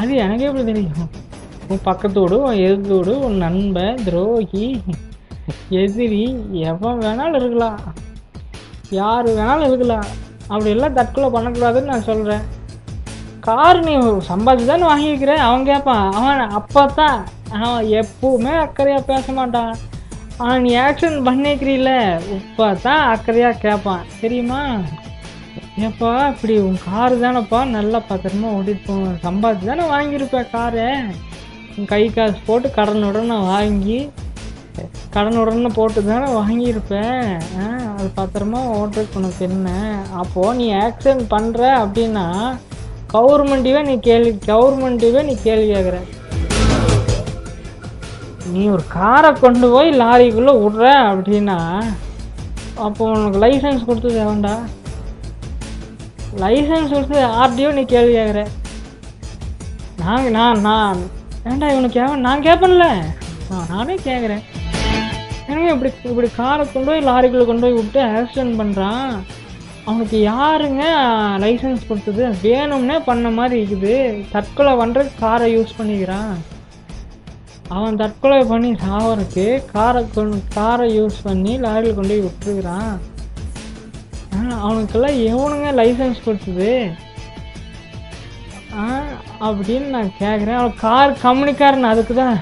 [0.00, 1.08] அது எனக்கு எப்படி தெரியும்?
[1.68, 4.66] உன் பக்கத்தோடு உன் எதிர்த்தோடு உன் நண்பன் துரோகி
[5.80, 6.24] எதிரி
[6.70, 7.80] எவன் வேணாலும் இருக்கலாம்.
[9.00, 10.08] யார் வேணாலும் இருக்கலாம்.
[10.50, 12.44] அப்படி எல்லாம் தற்கொலை பண்ணக்கூடாதுன்னு நான் சொல்கிறேன்
[13.46, 13.94] கார் நீ
[14.28, 17.18] சம்பாதிச்சு தானே வாங்கியிருக்கிறேன் அவன் கேட்பான் அவன் அப்போ தான்
[17.62, 19.74] அவன் எப்பவுமே அக்கறையாக பேச மாட்டான்.
[20.42, 21.92] ஆனால் நீ ஆக்சிடென்ட் பண்ணிக்கிறீல்ல
[22.38, 24.62] இப்போ தான் அக்கறையாக கேட்பான் தெரியுமா?
[25.86, 30.90] ஏப்பா இப்படி உன் காரு தானேப்பா நல்லா பத்திரமா ஓட்டிட்டு போவேன் சம்பாதிச்சு தானே வாங்கியிருப்பேன் காரை.
[31.84, 33.98] கை காசு போட்டு கடன் உடனே வாங்கி
[35.10, 37.28] கடன் உடனே போட்டு தானே வாங்கியிருப்பேன்.
[37.58, 39.68] ஆ, அது பத்திரமா ஓட்டுறதுக்கு உனக்கு என்ன?
[40.14, 42.26] அப்போது நீ ஆக்சிடென்ட் பண்ணுற அப்படின்னா
[43.12, 45.98] கவர்மெண்ட்டுவே நீ கேள்வி கவர்மெண்ட்டுவே நீ கேள்வி கேட்குற
[48.46, 51.58] நீ ஒரு காரை கொண்டு போய் லாரிக்குள்ளே விட்ற அப்படின்னா
[52.78, 54.54] அப்போ உனக்கு லைசன்ஸ் கொடுத்தது வேண்டா
[56.40, 58.42] லைசன்ஸ் கொடுத்து ஆர்டிஓ நீ கேள்வி கேட்குற
[59.98, 61.00] நான் நான் நான்
[61.46, 62.86] ஏன்டா இவனுக்கு கேவன் நான் கேட்பேன்ல
[63.50, 64.44] நான் நானே கேட்குறேன்
[65.48, 69.10] எனவே இப்படி இப்படி காரை கொண்டு போய் லாரிக்குள்ளே கொண்டு போய் விட்டு ஆக்சிடென்ட் பண்ணுறான்
[69.86, 70.82] அவனுக்கு யாருங்க
[71.38, 72.22] லைசன்ஸ் கொடுத்தது?
[72.42, 73.92] வேணும்னே பண்ண மாதிரி இருக்குது.
[74.32, 76.32] தற்கொலை பண்ணுறதுக்கு காரை யூஸ் பண்ணிக்கிறான்.
[77.68, 82.92] அவன் தற்கொலை பண்ணி சாவறதுக்கு காரை கொண்டு காரை யூஸ் பண்ணி லாரியில் கொண்டு போய் விட்டுருக்குறான்.
[84.34, 86.72] ஆ, அவனுக்கெல்லாம் எவனுங்க லைசன்ஸ் கொடுத்தது?
[89.46, 92.38] அப்படின்னு நான் கேட்குறேன் அவன் கார் கம்பெனிக்காரன் அதுக்கு தான்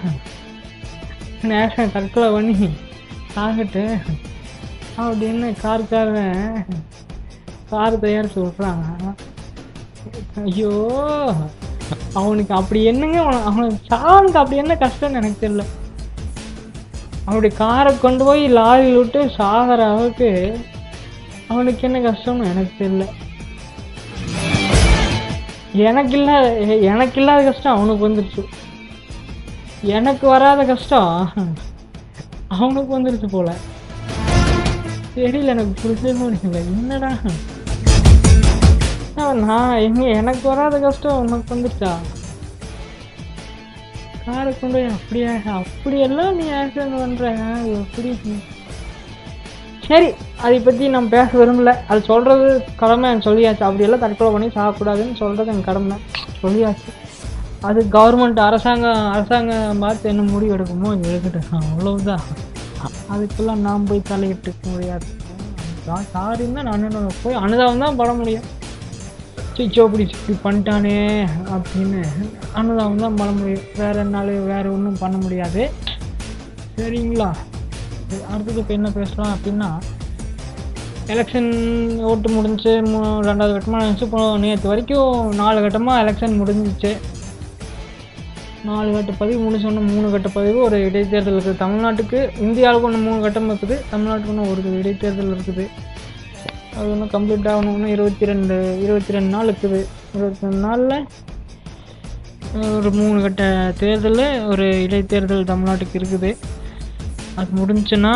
[1.51, 2.69] நேஷன் தற்கொலை பண்ணி
[3.35, 3.85] சாகட்டு
[5.05, 6.59] அப்படின்னு கார்காரன்
[7.71, 9.15] கார் தயாரித்து விட்றாங்க.
[10.45, 10.73] ஐயோ
[12.21, 13.19] அவனுக்கு அப்படி என்னங்க
[13.51, 15.65] அவனுக்கு சாவனுக்கு அப்படி என்ன கஷ்டம்னு எனக்கு தெரியல.
[17.29, 20.31] அப்படி காரை கொண்டு போய் லாரியில் விட்டு சாகிற அளவுக்கு
[21.53, 23.07] அவனுக்கு என்ன கஷ்டம்னு எனக்கு தெரியல.
[25.83, 26.49] எனக்கு இல்லாத
[26.91, 28.43] எனக்கு இல்லாத கஷ்டம் அவனுக்கு வந்துருச்சு.
[29.97, 31.15] எனக்கு வராத கஷ்டம்
[32.59, 33.51] அவனுக்கு வந்துருச்சு போல.
[35.17, 36.61] தெரியல எனக்கு புரிஞ்சவே முடியல.
[36.75, 37.11] என்னடா?
[39.43, 41.93] நான் எங்க எனக்கு வராத கஷ்டம் உனக்கு வந்துருச்சா?
[44.25, 47.31] காரை கொண்டு போய் அப்படியே அப்படியெல்லாம் நீ ஆக்சிடென்ட் பண்ற
[47.83, 48.13] எப்படி?
[49.89, 50.09] சரி
[50.45, 51.73] அதை பற்றி நம்ம பேச விரும்பல.
[51.91, 52.47] அது சொல்கிறது
[52.83, 53.65] கடமை எனக்கு சொல்லியாச்சு.
[53.69, 55.97] அப்படியெல்லாம் தற்கொலை பண்ணி சாகக்கூடாதுன்னு சொல்கிறது எனக்கு கடமை.
[56.43, 56.91] சொல்லியாச்சு.
[57.69, 61.53] அது கவர்மெண்ட் அரசாங்கம் அரசாங்கம் பார்த்து என்ன முடிவு எடுக்குமோ எடுக்கட்டும்.
[61.71, 62.25] அவ்வளவுதான்.
[63.15, 65.07] அதுக்கெல்லாம் நாம் போய் தலையிட்டுக்க முடியாது.
[66.13, 68.47] சாரின்னா நான் போய் அனுதாபம் தான் பட முடியும்.
[69.57, 70.99] சிச்சோ அப்படி இப்படி பண்ணிட்டானே
[71.55, 72.01] அப்படின்னு
[72.61, 73.67] அனுதாபம் தான் பண்ண முடியும்.
[73.81, 75.65] வேறு என்னால வேறு ஒன்றும் பண்ண முடியாது.
[76.79, 77.29] சரிங்களா?
[78.33, 79.71] அடுத்தது இப்போ என்ன பேசலாம் அப்படின்னா
[81.15, 81.51] எலெக்ஷன்
[82.11, 86.93] ஓட்டு முடிஞ்சு மூ ரெண்டாவது கட்டமாக இருந்துச்சு இப்போ நேற்று வரைக்கும் நாலு கட்டமாக எலெக்ஷன் முடிஞ்சிச்சு.
[88.69, 91.61] நாலு கட்ட பதிவு முடிச்சோன்னு மூணு கட்ட பதிவு ஒரு இடைத்தேர்தல் இருக்குது.
[91.65, 95.67] தமிழ்நாட்டுக்கு இந்தியாவுக்கு ஒன்று மூணு கட்டம் இருக்குது தமிழ்நாட்டுக்கு ஒன்று ஒரு இடைத்தேர்தல் இருக்குது.
[96.77, 99.81] அது ஒன்றும் கம்ப்ளீட் ஆகணும் இருபத்தி ரெண்டு இருபத்தி ரெண்டு நாள் இருக்குது.
[100.17, 100.97] இருபத்தி ரெண்டு நாளில்
[102.79, 103.45] ஒரு மூணு கட்ட
[103.83, 106.31] தேர்தலில் ஒரு இடைத்தேர்தல் தமிழ்நாட்டுக்கு இருக்குது.
[107.37, 108.15] அது முடிஞ்சுன்னா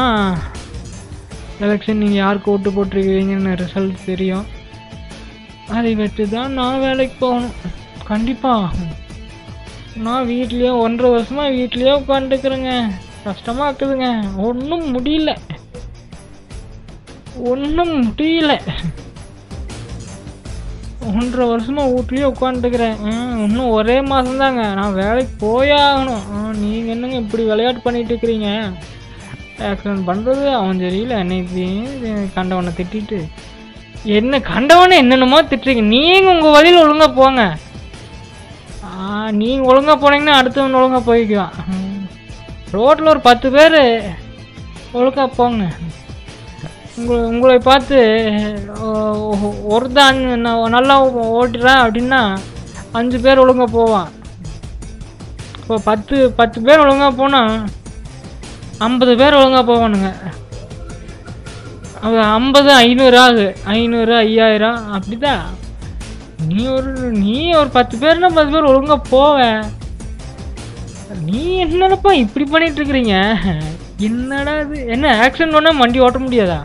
[1.61, 4.47] எலெக்ஷன் நீங்கள் யாருக்கு ஓட்டு போட்டிருக்கீங்கன்னு ரிசல்ட் தெரியும்.
[5.69, 7.57] அதை வச்சு தான் நான் வேலைக்கு போகணும்.
[8.05, 8.71] கண்டிப்பாக
[9.97, 12.73] நான் வீட்லேயே ஒன்றரை வருஷமாக வீட்லேயே உட்காந்துக்கிறேங்க
[13.25, 14.37] கஷ்டமாக இருக்குதுங்க.
[14.37, 15.37] ஒன்றும் முடியல.
[17.37, 18.53] ஒன்றும் முடியல.
[21.15, 22.97] ஒன்றரை வருஷமாக வீட்லேயே உட்காந்துக்கிறேன்
[23.45, 26.23] இன்னும் ஒரே மாதம் தாங்க நான் வேலைக்கு போயே ஆகணும்.
[26.33, 26.53] ஆ,
[26.87, 28.49] என்னங்க இப்படி விளையாட்டு பண்ணிட்டு இருக்கிறீங்க?
[29.67, 31.65] ஆக்சிடென்ட் பண்ணுறது அவன் தெரியல என்னைக்கு
[32.37, 33.19] கண்டவனை திட்டிட்டு
[34.19, 34.97] என்ன கண்டவனை?
[35.03, 35.85] என்னென்னமோ திட்டுறீங்க.
[35.95, 37.43] நீங்கள் உங்கள் வழியில் ஒழுங்கா போங்க.
[39.41, 41.57] நீங்கள் ஒழுங்காக போனீங்கன்னா அடுத்தவன் ஒழுங்காக போய்க்குவான்.
[42.77, 43.79] ரோட்டில் ஒரு பத்து பேர்
[44.99, 45.65] ஒழுங்காக போங்க.
[46.99, 47.99] உங்களை உங்களை பார்த்து
[49.75, 50.21] ஒருத்தான்
[50.77, 50.95] நல்லா
[51.41, 52.23] ஓட்டுறேன் அப்படின்னா
[53.01, 54.09] அஞ்சு பேர் ஒழுங்கா போவான்.
[55.61, 57.53] இப்போ பத்து பத்து பேர் ஒழுங்கா போனால்
[58.87, 60.11] ஐம்பது பேர் ஒழுங்காக போவானுங்க
[62.07, 63.47] அது ஐம்பது ஐநூறு ஆகுது.
[63.77, 65.47] ஐநூறு ஐயாயிரம் அப்படிதான்
[66.51, 66.91] நீ ஒரு
[67.23, 69.63] நீ ஒரு பத்து பேர்னா பத்து பேர் ஒழுங்காக போவேன்
[71.29, 73.15] நீ என்னடப்பா இப்படி பண்ணிட்டு இருக்கிறீங்க?
[74.09, 74.77] என்னடா இது?
[74.95, 76.59] என்ன ஆக்சிடென்ட் பண்ணால் வண்டி ஓட்ட முடியாதா?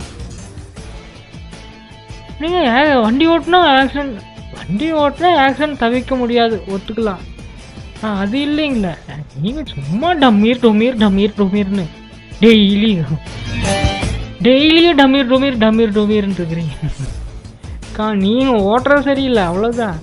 [2.42, 4.18] நீங்கள் வண்டி ஓட்டினா ஆக்சிடென்ட்
[4.58, 6.56] வண்டி ஓட்டினா ஆக்சிடென்ட் தவிர்க்க முடியாது.
[6.76, 7.24] ஒத்துக்கலாம்.
[8.04, 8.94] ஆ அது இல்லைங்களே.
[9.44, 11.86] நீங்கள் சும்மா டம்மீர் டொமீர் டம்மீர் டொமீர்னு
[12.42, 13.18] டெய்லியும்
[14.46, 16.74] டெய்லியும் டமீர் டொமீர் டமீர் டொமீர்னு இருக்கிறீங்க.
[17.98, 19.98] கா நீங்கள் ஓட்டுறது சரியில்லை அவ்வளோதான்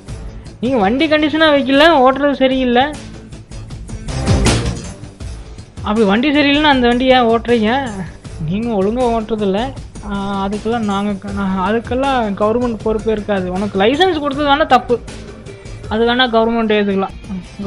[0.63, 2.85] நீங்கள் வண்டி கண்டிஷனாக வைக்கல ஓட்டுறது சரியில்லை.
[5.89, 7.71] அப்படி வண்டி சரியில்லைன்னா அந்த வண்டி ஏன் ஓட்டுறீங்க?
[8.49, 9.61] நீங்கள் ஒழுங்காக ஓட்டுறதில்ல.
[10.45, 13.47] அதுக்கெல்லாம் நாங்கள் அதுக்கெல்லாம் கவர்மெண்ட் பொறுப்பே இருக்காது.
[13.57, 14.97] உனக்கு லைசன்ஸ் கொடுத்தது வேணால் தப்பு.
[15.93, 17.17] அது வேணால் கவர்மெண்ட் ஏற்றுக்கலாம்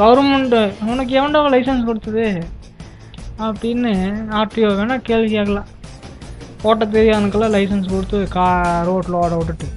[0.02, 0.62] கவர்மெண்ட்டு
[0.94, 2.26] உனக்கு எவன்டா லைசன்ஸ் கொடுத்தது?
[3.46, 3.92] அப்படின்னு
[4.40, 5.70] ஆர்டிஓ வேணால் கேள்வி கேட்கலாம்.
[6.68, 8.46] ஓட்ட தெரியாதனுக்கெல்லாம் லைசன்ஸ் கொடுத்து கா
[8.90, 9.68] ரோட்டில் ஓட விட்டுட்டு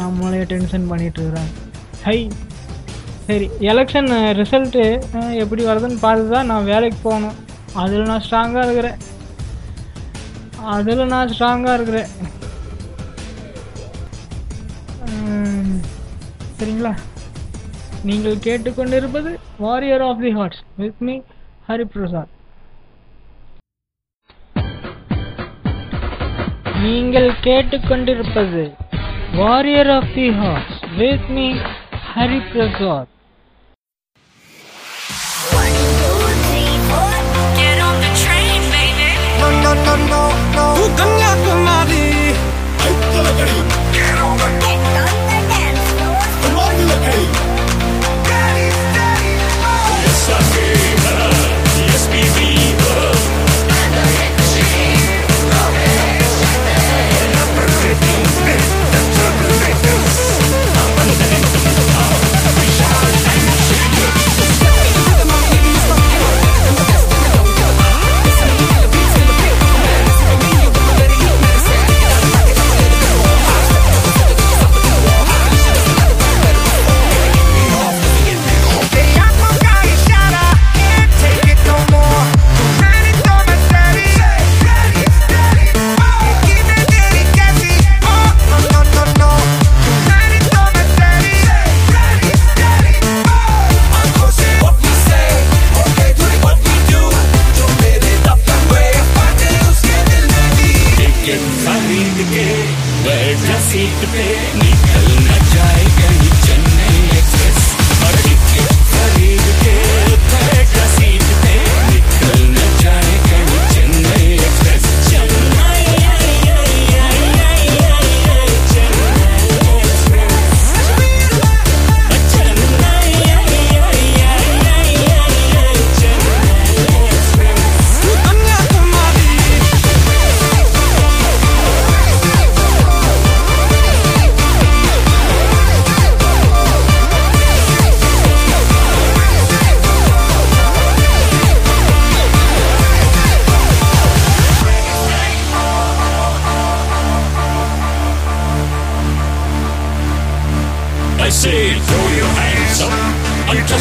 [0.00, 1.52] நம்மளே டென்ஷன் பண்ணிட்டு இருக்கிறாங்க.
[2.06, 2.18] ஹை
[3.26, 4.10] சரி எலெக்ஷன்
[4.40, 4.84] ரிசல்ட்டு
[5.42, 7.38] எப்படி வருதுன்னு பார்த்து தான் நான் வேலைக்கு போகணும்.
[7.82, 9.00] அதில் நான் ஸ்ட்ராங்காக இருக்கிறேன்.
[10.76, 12.10] அதில் நான் ஸ்ட்ராங்காக இருக்கிறேன்.
[16.58, 16.92] சரிங்களா?
[18.08, 19.30] நீங்கள் கேட்டுக்கொண்டிருப்பது
[19.64, 21.14] warrior of the hearts with me
[21.68, 22.33] Hariprasad
[26.84, 28.62] நீங்கள் கேட்டுக்கொண்டிருப்பது
[29.40, 31.48] warrior of the hearts with me
[32.12, 33.10] Hariprasad
[37.58, 39.08] Get on the train, baby.
[39.40, 39.72] No, no,
[40.04, 40.22] no,
[40.56, 40.66] no,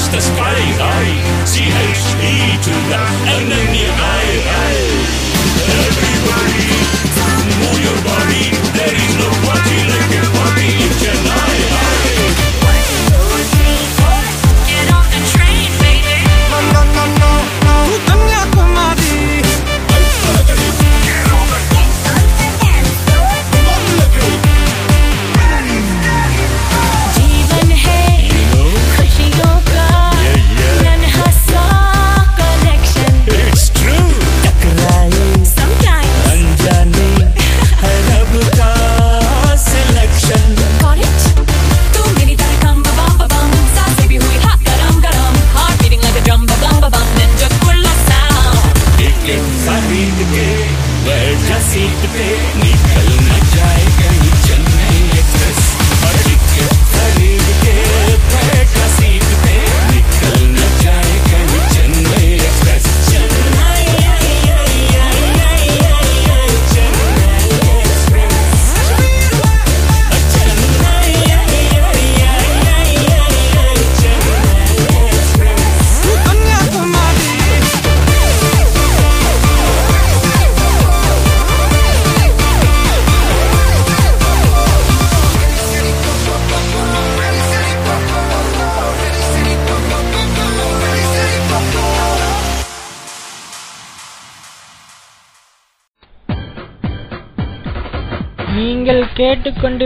[0.07, 0.59] the sky.
[0.79, 3.03] I see H E to the
[3.37, 3.92] enemy.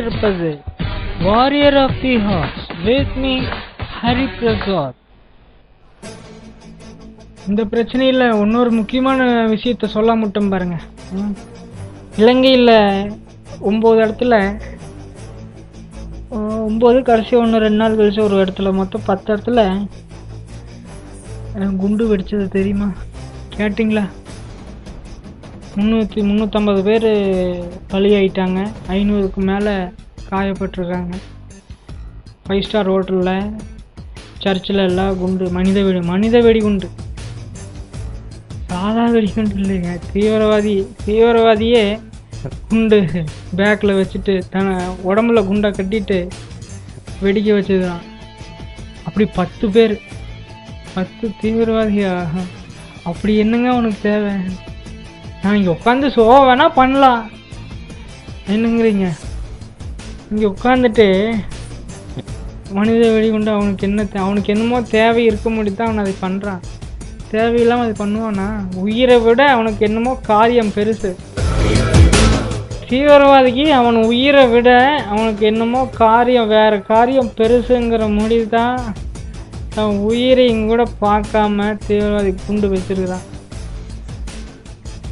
[0.08, 0.50] இருப்பது.
[1.28, 3.34] Warrior of the horse with me
[4.02, 4.96] Hari Prasad
[7.50, 10.78] இந்த பிரச்சனையில் இன்னொரு முக்கியமான விஷயத்த சொல்ல மட்டும் பாருங்க.
[12.22, 12.74] இலங்கையில்
[13.70, 14.36] ஒம்பது இடத்துல
[16.70, 19.62] ஒம்பது கடைசி ஒன்று ரெண்டு நாள் கழிச்சு ஒரு இடத்துல மொத்தம் பத்து இடத்துல
[21.82, 22.90] குண்டு வெடிச்சது தெரியுமா?
[23.58, 24.04] கேட்டிங்களா?
[25.78, 27.10] முந்நூற்றி முந்நூற்றம்பது பேர்
[27.92, 28.60] பலியாயிட்டாங்க.
[28.96, 29.74] ஐநூறுக்கு மேலே
[30.30, 31.16] காயப்பட்டிருக்காங்க.
[32.46, 33.52] ஃபைவ் ஸ்டார் ஹோட்டலில்
[34.44, 35.46] சர்ச்சில் எல்லாம் குண்டு.
[35.58, 36.88] மனித வெடி மனித வெடிகுண்டு
[38.72, 39.92] சாதா வெடிகுண்டு இல்லைங்க.
[40.14, 40.76] தீவிரவாதி
[41.06, 41.84] தீவிரவாதியே
[42.70, 43.00] குண்டு
[43.60, 44.76] பேக்கில் வச்சுட்டு தன
[45.10, 46.18] உடம்புல குண்டை கட்டிட்டு
[47.26, 48.06] வெடிக்க வச்சதுதான்.
[49.08, 49.96] அப்படி பத்து பேர்.
[50.96, 52.14] பத்து தீவிரவாதியா
[53.12, 54.34] அப்படி என்னங்க உனக்கு தேவை?
[55.44, 57.30] நான் இங்கே உட்காந்து ஷோ வேணால் பண்ணலாம்.
[58.50, 59.08] என்னங்கிறீங்க?
[60.32, 61.08] இங்கே உட்காந்துட்டு
[62.72, 66.64] மனித வெடிகுண்டு அவனுக்கு என்ன தே- அவனுக்கு என்னமோ தேவை இருக்க முடியுது அவன் அதை பண்ணுறான்
[67.32, 68.48] தேவையில்லாமல் அது பண்ணுவானா?
[68.76, 71.12] உயிரை விட அவனுக்கு என்னமோ காரியம் பெருசு.
[72.90, 74.70] தீவிரவாதிக்கு அவன் உயிரை விட
[75.10, 78.78] அவனுக்கு என்னமோ காரியம் வேறு காரியம் பெருசுங்கிற முடிவு தான்
[79.76, 83.26] அவன் உயிரையும் கூட பார்க்காம தீவிரவாதி குண்டு வச்சிருக்கிறான்.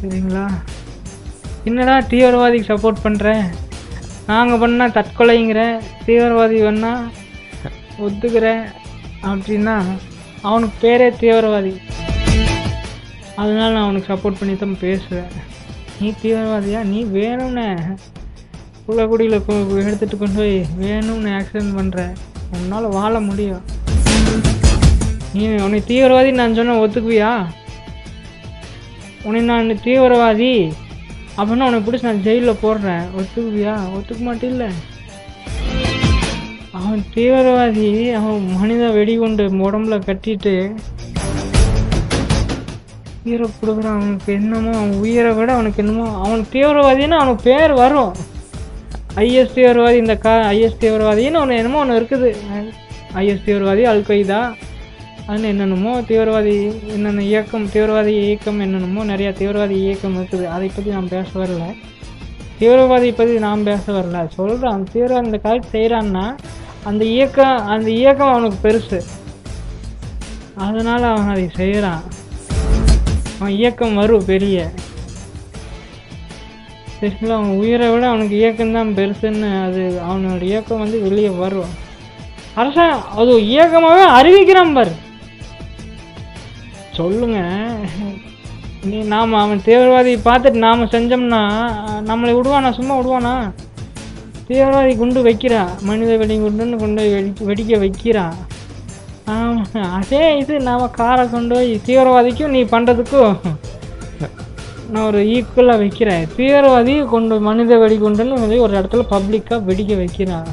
[0.05, 0.43] சரிங்களா
[1.67, 3.45] என்னடா தீவிரவாதிக்கு சப்போர்ட் பண்ணுறேன்
[4.27, 5.61] நாங்கள் பண்ணால் தற்கொலைங்கிற
[6.07, 7.05] தீவிரவாதி பண்ணால்
[8.05, 8.61] ஒத்துக்கிறேன்
[9.29, 9.75] அப்படின்னா
[10.49, 11.73] அவனுக்கு பேரே தீவிரவாதி.
[13.41, 15.33] அதனால நான் அவனுக்கு சப்போர்ட் பண்ணி தான் பேசுவேன்
[15.99, 16.79] நீ தீவிரவாதியா?
[16.91, 17.67] நீ வேணும்னே.
[18.85, 19.41] புள்ளக்குடியில்
[19.87, 22.07] எடுத்துகிட்டு கொண்டு போய் வேணும்னு ஆக்சிடென்ட் பண்ணுற
[22.55, 23.63] உன்னால் வாழ முடியும்.
[25.35, 27.33] நீ உன்னை தீவிரவாதி நான் சொன்ன ஒத்துக்குவியா?
[29.27, 30.55] உன்னை நான் தீவிரவாதி.
[31.37, 33.05] அப்படின்னா உனக்கு பிடிச்சி நான் ஜெயிலில் போடுறேன்.
[33.19, 33.73] ஒத்துக்குவியா?
[33.95, 34.65] ஒத்துக்க மாட்டில்ல.
[36.79, 37.89] அவன் தீவிரவாதி.
[38.19, 40.55] அவன் மனித வெடிகுண்டு உடம்புல கட்டிட்டு
[43.27, 43.99] உயிரை கொடுக்குறான்.
[43.99, 48.11] அவனுக்கு என்னமோ அவன் உயிரை விட அவனுக்கு என்னமோ அவனுக்கு தீவிரவாதின்னா அவனுக்கு பேர் வரும்.
[49.23, 52.29] ஐஎஸ் தீவிரவாதி இந்த கா ஐஎஸ் தீவிரவாதின்னு ஒன்று என்னமோ ஒன்று இருக்குது.
[53.21, 54.41] ஐஎஸ் தீவிரவாதி அல் கொய்தா
[55.29, 56.53] அதில் என்னென்னமோ தீவிரவாதி
[56.95, 60.45] என்னென்ன இயக்கம் தீவிரவாதி இயக்கம் என்னென்னமோ நிறையா தீவிரவாதி இயக்கம் இருக்குது.
[60.55, 61.63] அதை பற்றி நான் பேச வரல.
[62.59, 64.19] தீவிரவாதி பற்றி நான் பேச வரல.
[64.35, 66.25] சொல்கிறான் தீவிரவாதி இந்த காலத்து செய்கிறான்னா
[66.89, 68.99] அந்த இயக்கம் அந்த இயக்கம் அவனுக்கு பெருசு.
[70.65, 72.03] அதனால் அவன் அதை செய்கிறான்
[73.37, 74.67] அவன் இயக்கம் வரும் பெரிய.
[76.97, 81.73] ஸ்பெஷலாக அவன் உயிரை விட அவனுக்கு இயக்கம் தான் பெருசுன்னு அது அவனோட இயக்கம் வந்து வெளியே வரும்.
[82.61, 84.93] அரசாங்கம் அது இயக்கமாகவே அறிவிக்கிறான் பாரு.
[86.99, 87.39] சொல்லுங்க.
[88.89, 91.43] நீ நாம் அவன் தீவிரவாதி பார்த்துட்டு நாம் செஞ்சோம்னா
[92.09, 93.33] நம்மளை விடுவானா சும்மா விடுவானா?
[94.47, 98.25] தீவிரவாதி குண்டு வைக்கிறா மனித வெடி குண்டுன்னு கொண்டு போய் வெடிக்க வெடிக்க வைக்கிறா
[99.99, 103.35] அதே இது நாம் காரை கொண்டு போய் தீவிரவாதிக்கும் நீ பண்ணுறதுக்கும்
[104.91, 106.25] நான் ஒரு ஈக்குவலாக வைக்கிறேன்.
[106.37, 110.49] தீவிரவாதி கொண்டு மனித வெடிகுண்டுன்னு சொல்லி ஒரு இடத்துல பப்ளிக்காக வெடிக்க வைக்கிறான்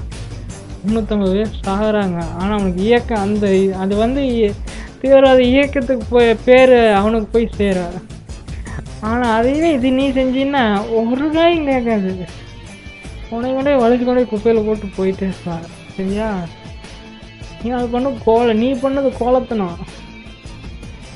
[0.84, 2.18] முந்நூற்றம்பது பேர் சாகுறாங்க.
[2.38, 3.46] ஆனால் அவனுக்கு இயக்கம் அந்த
[3.82, 4.22] அது வந்து
[5.02, 7.94] தீவிரவாத இயக்கத்துக்கு போய் பேர் அவனுக்கு போய் சேரும்.
[9.10, 10.64] ஆனால் அதையே இது நீ செஞ்சின்னா
[10.98, 12.10] ஒரு காயும் கேட்காது.
[13.34, 15.64] உன்னை கொண்டே வளைச்சு கொண்டே குப்பையில் போட்டு போயிட்டே இருப்பான்.
[15.96, 16.28] சரியா?
[17.62, 19.76] நீ அது பண்ண கோல நீ பண்ணது கோலத்தனம்.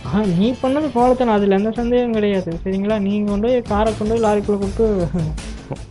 [0.09, 1.37] ஆ நீ பண்ணது கோலத்தனம்.
[1.39, 2.51] அதில் எந்த சந்தேகம் கிடையாது.
[2.65, 2.97] சரிங்களா?
[3.07, 4.87] நீங்கள் கொண்டு போய் காரை கொண்டு போய் லாரிக்குள்ளே கொடுத்து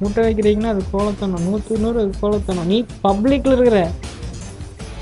[0.01, 1.45] முட்டை வைக்கிறீங்கன்னா அது கோலத்தனம்.
[1.47, 2.69] நூற்று நூறு அது கோலத்தனம்.
[2.73, 3.79] நீ பப்ளிக்கில் இருக்கிற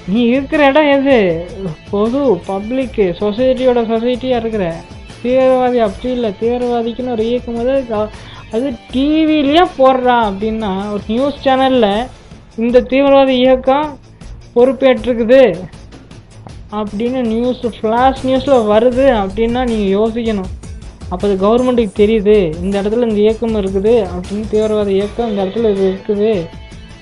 [0.08, 1.46] நீ இருக்கிற இடம் எது?
[1.90, 4.76] பொது பப்ளிக்கு சொசைட்டியோட சொசைட்டியாக இருக்கிற.
[5.24, 6.34] தீவிரவாதி அப்படி இல்லை.
[6.42, 8.08] தீவிரவாதிக்குன்னு ஒரு இயக்கம் போது அது-
[8.52, 12.08] அது டிவிலேயே போடுறான் அப்படின்னா ஒரு நியூஸ் சேனலில்
[12.56, 13.98] இந்த தீவிரவாத இயக்கம்
[14.56, 15.62] பொறுப்பேற்றுக்குது
[16.72, 20.70] அப்படின்னு நியூஸ் ஃப்ளாஷ் நியூஸில் வருது அப்படின்னா நீங்கள் யோசிக்கணும்.
[21.10, 22.62] அப்போ அது கவர்மெண்ட்டுக்கு தெரியுது.
[22.62, 26.46] இந்த இடத்துல இந்த இயக்கம் இருக்குது அப்படின்னு தீவிரவாத இயக்கம் இந்த இடத்துல இது இருக்குது.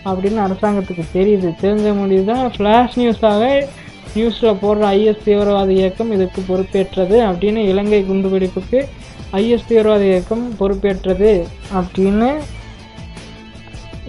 [0.10, 1.50] அப்படின்னு அரசாங்கத்துக்கு தெரியுது.
[1.64, 3.44] தெரிஞ்ச முடிவு தான் ஃப்ளாஷ் நியூஸாக
[4.16, 8.80] நியூஸில் போடுற ஐஎஸ் தீவிரவாத இயக்கம் இதுக்கு பொறுப்பேற்றது அப்படின்னு இலங்கை குண்டுவெடிப்புக்கு
[9.42, 11.32] ஐஎஸ் தீவிரவாத இயக்கம் பொறுப்பேற்றது
[11.80, 12.30] அப்படின்னு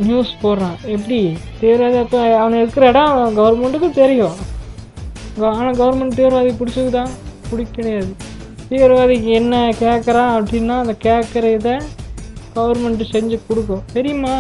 [0.07, 0.77] நியூஸ் போடுறான்.
[0.95, 1.21] எப்படி?
[1.61, 4.37] தீவிரவாத இப்போ அவன் இருக்கிற இடம் கவர்மெண்ட்டுக்கு தெரியும்.
[5.57, 7.05] ஆனால் கவர்மெண்ட் தீவிரவாதி பிடிச்சிக்குதா
[7.51, 8.13] பிடிக்க கிடையாது
[8.71, 11.75] தீவிரவாதிக்கு என்ன கேட்குறான் அப்படின்னா அந்த கேட்குற இதை
[12.57, 13.85] கவர்மெண்ட்டு செஞ்சு கொடுக்கும்.
[13.97, 14.37] தெரியுமா?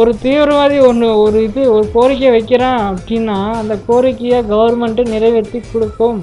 [0.00, 6.18] ஒரு தீவிரவாதி ஒன்று ஒரு இது ஒரு கோரிக்கை வைக்கிறான் அப்படின்னா அந்த கோரிக்கையை கவர்மெண்ட்டு நிறைவேற்றி கொடுக்கும்.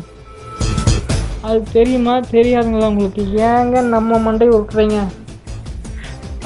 [1.48, 2.14] அது தெரியுமா?
[2.36, 3.24] தெரியாதுங்களா உங்களுக்கு?
[3.50, 5.00] ஏங்க நம்ம மண்டை விட்டுறீங்க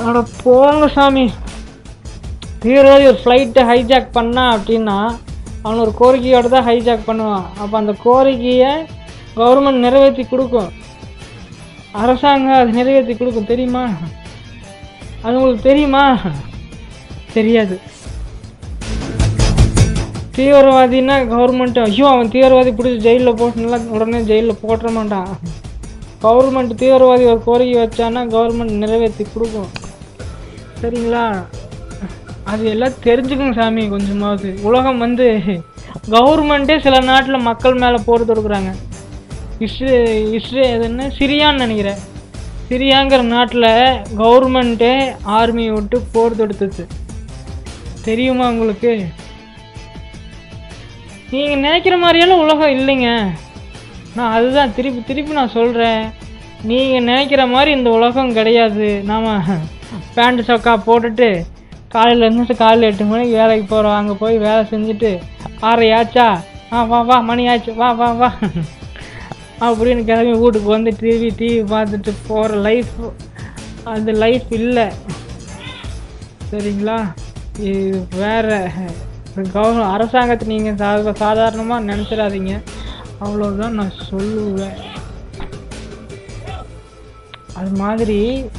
[0.05, 1.25] அட போங்க சாமி.
[2.63, 4.97] தீவிரவாதி ஒரு ஃப்ளைட்டை ஹைஜாக் பண்ணா அப்படின்னா
[5.63, 7.45] அவன் ஒரு கோரிக்கையோடு தான் ஹைஜாக் பண்ணுவான்.
[7.61, 8.73] அப்போ அந்த கோரிக்கையை
[9.37, 10.71] கவர்மெண்ட் நிறைவேற்றி கொடுக்கும்.
[12.01, 13.51] அரசாங்கம் அது நிறைவேற்றி கொடுக்கும்.
[13.53, 13.85] தெரியுமா?
[15.23, 16.03] அது உங்களுக்கு தெரியுமா?
[17.37, 17.75] தெரியாது.
[20.37, 25.29] தீவிரவாதின்னா கவர்மெண்ட் ஐயோ அவன் தீவிரவாதி பிடிச்சி ஜெயிலில் போட்டுனா உடனே ஜெயிலில் போட்டுற மாட்டான்
[26.25, 29.69] கவர்மெண்ட் தீவிரவாதி ஒரு கோரிக்கை வச்சான்னா கவர்மெண்ட் நிறைவேற்றி கொடுக்கும்.
[30.81, 31.23] சரிங்களா?
[32.51, 34.49] அது எல்லாம் தெரிஞ்சுக்கணும் சாமி கொஞ்சமாவது.
[34.69, 35.27] உலகம் வந்து
[36.15, 38.71] கவர்மெண்ட்டே சில நாட்டில் மக்கள் மேலே போர் தொடுக்குறாங்க.
[39.67, 39.95] இஸ்ரே
[40.39, 41.07] இஸ்ரே அது என்ன?
[41.19, 42.01] சிரியான்னு நினைக்கிறேன்.
[42.69, 43.71] சிரியாங்கிற நாட்டில்
[44.21, 44.93] கவர்மெண்ட்டே
[45.39, 46.85] ஆர்மியை விட்டு போர் தொடுத்துச்சு.
[48.07, 48.91] தெரியுமா உங்களுக்கு?
[51.31, 53.09] நீங்கள் நினைக்கிற மாதிரியெல்லாம் உலகம் இல்லைங்க.
[54.17, 56.03] நான் அதுதான் திருப்பி திருப்பி நான் சொல்கிறேன்
[56.69, 58.87] நீங்கள் நினைக்கிற மாதிரி இந்த உலகம் கிடையாது.
[59.09, 59.27] நாம்
[60.15, 61.29] பேண்ட் சொக்கா போட்டுட்டு
[61.93, 65.11] காலையில் இருந்துட்டு காலையில் எட்டு மணிக்கு வேலைக்கு போகிறோம் அங்கே போய் வேலை செஞ்சுட்டு
[65.69, 66.27] ஆறை ஆச்சா?
[66.73, 67.71] ஆ வா வா மணி ஆச்சு.
[67.81, 68.29] வா வா வா.
[69.65, 72.95] அப்படின்னு கிளம்பி வீட்டுக்கு வந்து டிவி டிவி பார்த்துட்டு போகிற லைஃப்
[73.93, 74.87] அந்த லைஃப் இல்லை.
[76.51, 76.97] சரிங்களா?
[77.59, 78.71] இது வேற.
[79.35, 82.63] கவர்மெண்ட் அரசாங்கத்தை நீங்கள் சா சாதாரணமாக நினச்சிடாதீங்க.
[83.25, 84.73] அவ்வளோதான் நான் சொல்லுவேன்.
[87.53, 88.49] அது மாதிரி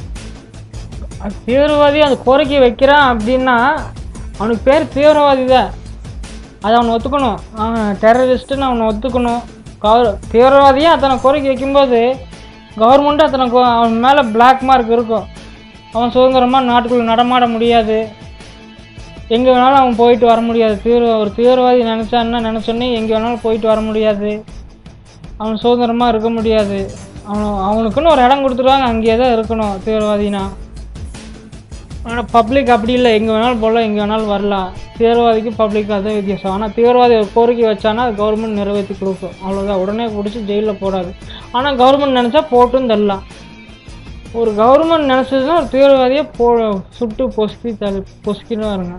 [1.19, 3.79] அது தீவிரவாதி அந்த கோரிக்கை வைக்கிறான் அப்படின்னா
[4.37, 5.69] அவனுக்கு பேர் தீவிரவாதி தான்.
[6.61, 7.37] அதை அவனை ஒத்துக்கணும்.
[7.55, 9.41] அவன் டெரரிஸ்ட்டுன்னு அவனை ஒத்துக்கணும்.
[9.79, 12.15] கவர் தீவிரவாதியாக அத்தனை கோரிக்கை வைக்கும்போது
[12.77, 15.25] கவர்மெண்ட்டு அத்தனை கோ- அவன் மேலே பிளாக் மார்க் இருக்கும்.
[15.93, 18.07] அவன் சுதந்திரமாக நாட்டுக்குள்ளே நடமாட முடியாது.
[19.35, 20.75] எங்கே வேணாலும் அவன் போயிட்டு வர முடியாது.
[20.83, 24.29] தீவிர ஒரு தீவிரவாதி நினச்சான்னா நினச்சோன்னே எங்கே வேணாலும் போயிட்டு வர முடியாது.
[25.41, 26.77] அவன் சுதந்திரமாக இருக்க முடியாது.
[27.31, 30.43] அவன் அவனுக்குன்னு ஒரு இடம் கொடுத்துருவாங்க அங்கேயே தான் இருக்கணும் தீவிரவாதினா.
[32.09, 33.09] ஆனால் பப்ளிக் அப்படி இல்லை.
[33.19, 34.69] எங்கே வேணாலும் போகலாம் எங்கே வேணாலும் வரலாம்.
[34.99, 36.53] தீவிரவாதிக்கு பப்ளிக் அதுதான் வித்தியாசம்.
[36.57, 39.35] ஆனால் தீவிரவாதி ஒரு கோரிக்கை வச்சானா அது கவர்மெண்ட் நிறைவேற்றி கொடுக்கும்.
[39.43, 41.11] அவ்வளோதான் உடனே பிடிச்சி ஜெயிலில் போடாது.
[41.57, 43.25] ஆனால் கவர்மெண்ட் நினச்சா போட்டும் தரலாம்.
[44.39, 46.47] ஒரு கவர்மெண்ட் நினச்சதுன்னா ஒரு தீவிரவாதியை போ
[46.97, 48.97] சுட்டு பொசுக்கி தள்ளி பொசுக்கின்னு வருங்க.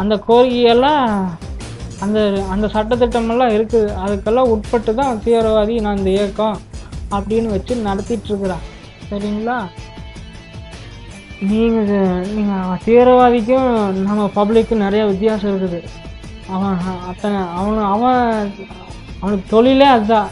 [0.00, 1.02] அந்த கோரிக்கையெல்லாம்
[2.04, 2.18] அந்த
[2.54, 3.90] அந்த சட்டத்திட்டமெல்லாம் இருக்குது.
[4.04, 6.56] அதுக்கெல்லாம் உட்பட்டு தான் தீவிரவாதி நான் இந்த இயக்கம்
[7.16, 8.64] அப்படின்னு வச்சு நடத்திட்டுருக்குறேன்.
[9.10, 9.58] சரிங்களா?
[11.50, 13.68] நீங்கள் நீங்கள் தீவிரவாதிக்கும்
[14.08, 15.80] நம்ம பப்ளிக்கும் நிறைய வித்தியாசம் இருக்குது.
[16.54, 16.78] அவன்
[17.10, 18.22] அத்தனை அவனு அவன்
[19.20, 20.30] அவனுக்கு தொழிலே அதுதான்.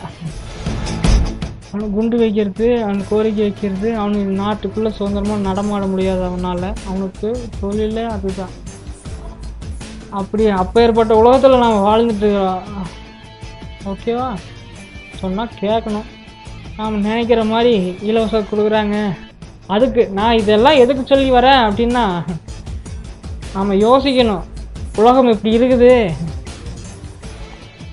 [1.74, 6.72] அவனுக்கு குண்டு வைக்கிறது அவன் கோரிக்கை வைக்கிறது அவனுக்கு நாட்டுக்குள்ளே சுதந்திரமாக நடமாட முடியாது அவனால்.
[6.88, 8.52] அவனுக்கு தொழிலே அதுதான்.
[10.10, 12.62] அப்படி அப்பேற்பட்ட உலகத்தில் நாம் வாழ்ந்துட்டு இருக்கிறோம்.
[13.84, 14.36] ஓகேவா?
[15.14, 16.06] சொன்னால் கேட்கணும்
[16.76, 19.16] நாம் நினைக்கிற மாதிரி இலவசம் கொடுக்குறாங்க.
[19.66, 22.24] அதுக்கு நான் இதெல்லாம் எதுக்கு சொல்லி வரேன் அப்படின்னா
[23.54, 24.42] நாம் யோசிக்கணும்.
[24.96, 26.10] உலகம் இப்படி இருக்குது?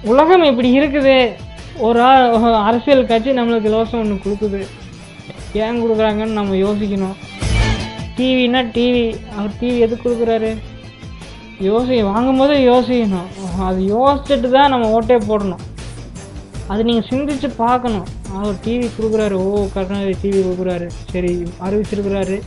[0.04, 1.32] உலகம் இப்படி இருக்குது?
[1.78, 2.24] ஒரு ஆள்
[2.70, 4.62] அரசியல் கட்சி நம்மளுக்கு இலவசம் ஒன்று கொடுக்குது.
[5.54, 7.16] ஏன் கொடுக்குறாங்கன்னு நம்ம யோசிக்கணும்.
[8.18, 9.06] டிவினா டிவி
[9.38, 10.52] அவர் டிவி எதுக்கு கொடுக்குறாரு?
[11.68, 13.30] யோசி வாங்கும்போது யோசிக்கணும்.
[13.68, 15.62] அது யோசிச்சுட்டு தான் நம்ம ஓட்டே போடணும்.
[16.68, 18.08] அது நீங்கள் சிந்திச்சு பார்க்கணும்.
[18.38, 19.34] அவர் டிவி கொடுக்குறாரு.
[19.34, 20.88] ஓ கருணாநிதி டிவி கொடுக்குறாரு.
[21.12, 21.32] சரி
[21.66, 22.38] அறிவிச்சிருக்கிறாரு.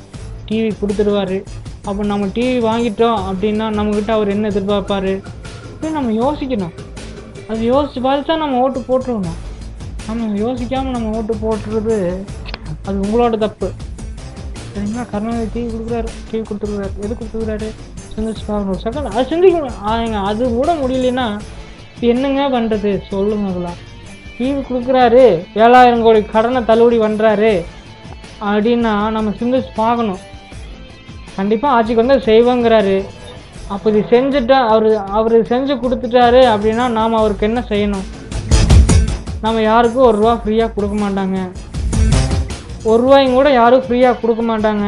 [0.48, 1.44] டிவி கொடுத்துடுவாரு.
[1.88, 5.12] அப்போ நம்ம டிவி வாங்கிட்டோம் அப்படின்னா நம்மக்கிட்ட அவர் என்ன எதிர்பார்ப்பார்?
[5.72, 6.74] இப்படி நம்ம யோசிக்கணும்.
[7.50, 9.40] அது யோசிச்சு பார்த்து தான் நம்ம ஓட்டு போட்டுருக்கணும்.
[10.06, 11.96] நம்ம யோசிக்காமல் நம்ம ஓட்டு போட்டுறது
[12.86, 13.68] அது உங்களோட தப்பு.
[14.72, 15.04] சரிங்களா?
[15.10, 16.94] கருணாநிதி டிவி கொடுக்குறாரு டிவி கொடுத்துருக்குறாரு.
[17.04, 17.68] எது கொடுத்துருக்குறாரு?
[18.14, 18.80] சிந்திச்சு பார்க்கணும்.
[18.84, 19.78] செகண்ட் அது சிந்திக்கணும்.
[19.90, 21.26] ஆங்க அது கூட முடியலன்னா
[22.12, 23.80] என்னங்க பண்ணுறது சொல்லுங்க அதெல்லாம்
[24.36, 25.24] டிவி கொடுக்குறாரு
[25.64, 27.52] ஏழாயிரம் கோடி கடனை தள்ளுபடி பண்ணுறாரு
[28.48, 30.22] அப்படின்னா நம்ம சிந்திச்சு பார்க்கணும்.
[31.36, 32.96] கண்டிப்பாக ஆட்சிக்கு வந்து செய்வோங்கிறாரு.
[33.72, 34.86] அப்போ இது செஞ்சுட்டா அவர்
[35.18, 38.06] அவர் செஞ்சு கொடுத்துட்டாரு அப்படின்னா நாம் அவருக்கு என்ன செய்யணும்?
[39.44, 41.38] நம்ம யாருக்கும் ஒரு ரூபா ஃப்ரீயாக கொடுக்க மாட்டாங்க.
[42.90, 44.86] ஒரு ரூபாயும் கூட யாரும் ஃப்ரீயாக கொடுக்க மாட்டாங்க.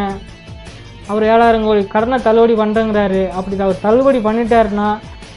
[1.11, 4.89] அவர் ஏழாயிரம் கோடி கடனை தள்ளுபடி பண்ணுறேங்கிறாரு அப்படி அவர் தள்ளுபடி பண்ணிட்டாருன்னா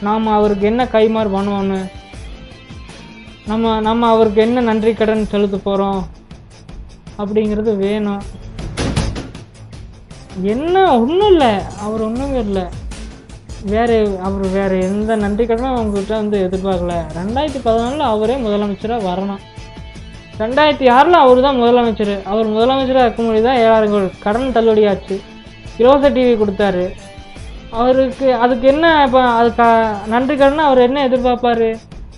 [0.08, 1.80] நாம் அவருக்கு என்ன கைமாறு பண்ணுவோன்னு
[3.50, 6.02] நம்ம நம்ம அவருக்கு என்ன நன்றி கடன் செலுத்த போகிறோம்
[7.22, 8.22] அப்படிங்கிறது வேணும்.
[10.54, 10.76] என்ன?
[11.00, 11.54] ஒன்றும் இல்லை.
[11.86, 12.66] அவர் ஒன்றும் இல்லை.
[13.74, 13.96] வேறு
[14.28, 16.94] அவர் வேறு எந்த நன்றி கடனும் அவங்ககிட்ட வந்து எதிர்பார்க்கல.
[17.18, 19.42] ரெண்டாயிரத்தி பதினாலில் அவரே முதலமைச்சராக வரணும்.
[20.42, 22.14] ரெண்டாயிரத்தி ஆறில் அவர் தான் முதலமைச்சர்.
[22.32, 24.10] அவர் முதலமைச்சராக இருக்கும்போது தான் ஏழாயிரம் கோடி.
[24.26, 25.16] கடன் தள்ளுபடியாச்சு
[25.82, 26.86] இலவச டிவி கொடுத்தாரு.
[27.82, 29.66] அவருக்கு அதுக்கு என்ன இப்போ அதுக்கு
[30.14, 31.68] நன்றி கடன் அவர் என்ன எதிர்பார்ப்பார்?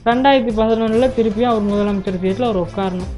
[0.09, 3.11] ரெண்டாயிரத்தி பதினொன்றில் திருப்பியும் அவர் முதலமைச்சர் சீட்டில் அவர் உட்காரணும்.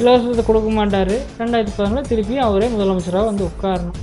[0.00, 1.14] இலவசத்தை கொடுக்க மாட்டார்.
[1.40, 3.98] ரெண்டாயிரத்தி பதினொன்றில் திருப்பியும் அவரே முதலமைச்சராக வந்து உட்காரணும்.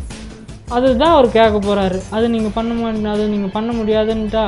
[0.75, 4.45] அதுதான் அவர் கேட்க போகிறாரு அது நீங்கள் பண்ண மாட்டேன் அது நீங்கள் பண்ண முடியாதுன்ட்டா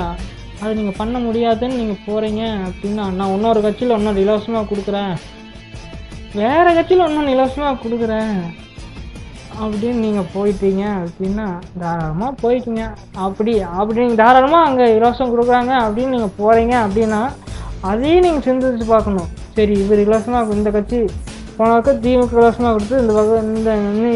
[0.62, 5.14] அது நீங்கள் பண்ண முடியாதுன்னு நீங்கள் போகிறீங்க அப்படின்னா நான் இன்னொரு கட்சியில் இன்னொரு இலவசமாக கொடுக்குறேன்.
[6.40, 8.34] வேறு கட்சியில் இன்னும் இலவசமாக கொடுக்குறேன்.
[9.62, 11.46] அப்படின்னு நீங்கள் போயிட்டீங்க அப்படின்னா
[11.82, 12.84] தாராளமாக போயிட்டீங்க.
[13.28, 17.22] அப்படி அப்படி நீங்கள் தாராளமாக அங்கே இலவசம் கொடுக்குறாங்க அப்படின்னு நீங்கள் போகிறீங்க அப்படின்னா
[17.92, 19.30] அதையும் நீங்கள் சிந்திச்சு பார்க்கணும்.
[19.58, 21.00] சரி இவர் இலவசமாக இந்த கட்சி
[21.60, 23.72] போன பக்கம் திமுக இலவசமாக கொடுத்து இந்த பக்கம் இந்த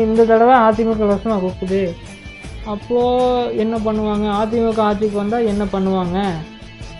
[0.07, 1.81] இந்த தடவை அதிமுக இலவசமாக கொடுக்குது.
[2.73, 4.27] அப்போது என்ன பண்ணுவாங்க?
[4.41, 6.19] அதிமுக ஆட்சிக்கு வந்தால் என்ன பண்ணுவாங்க?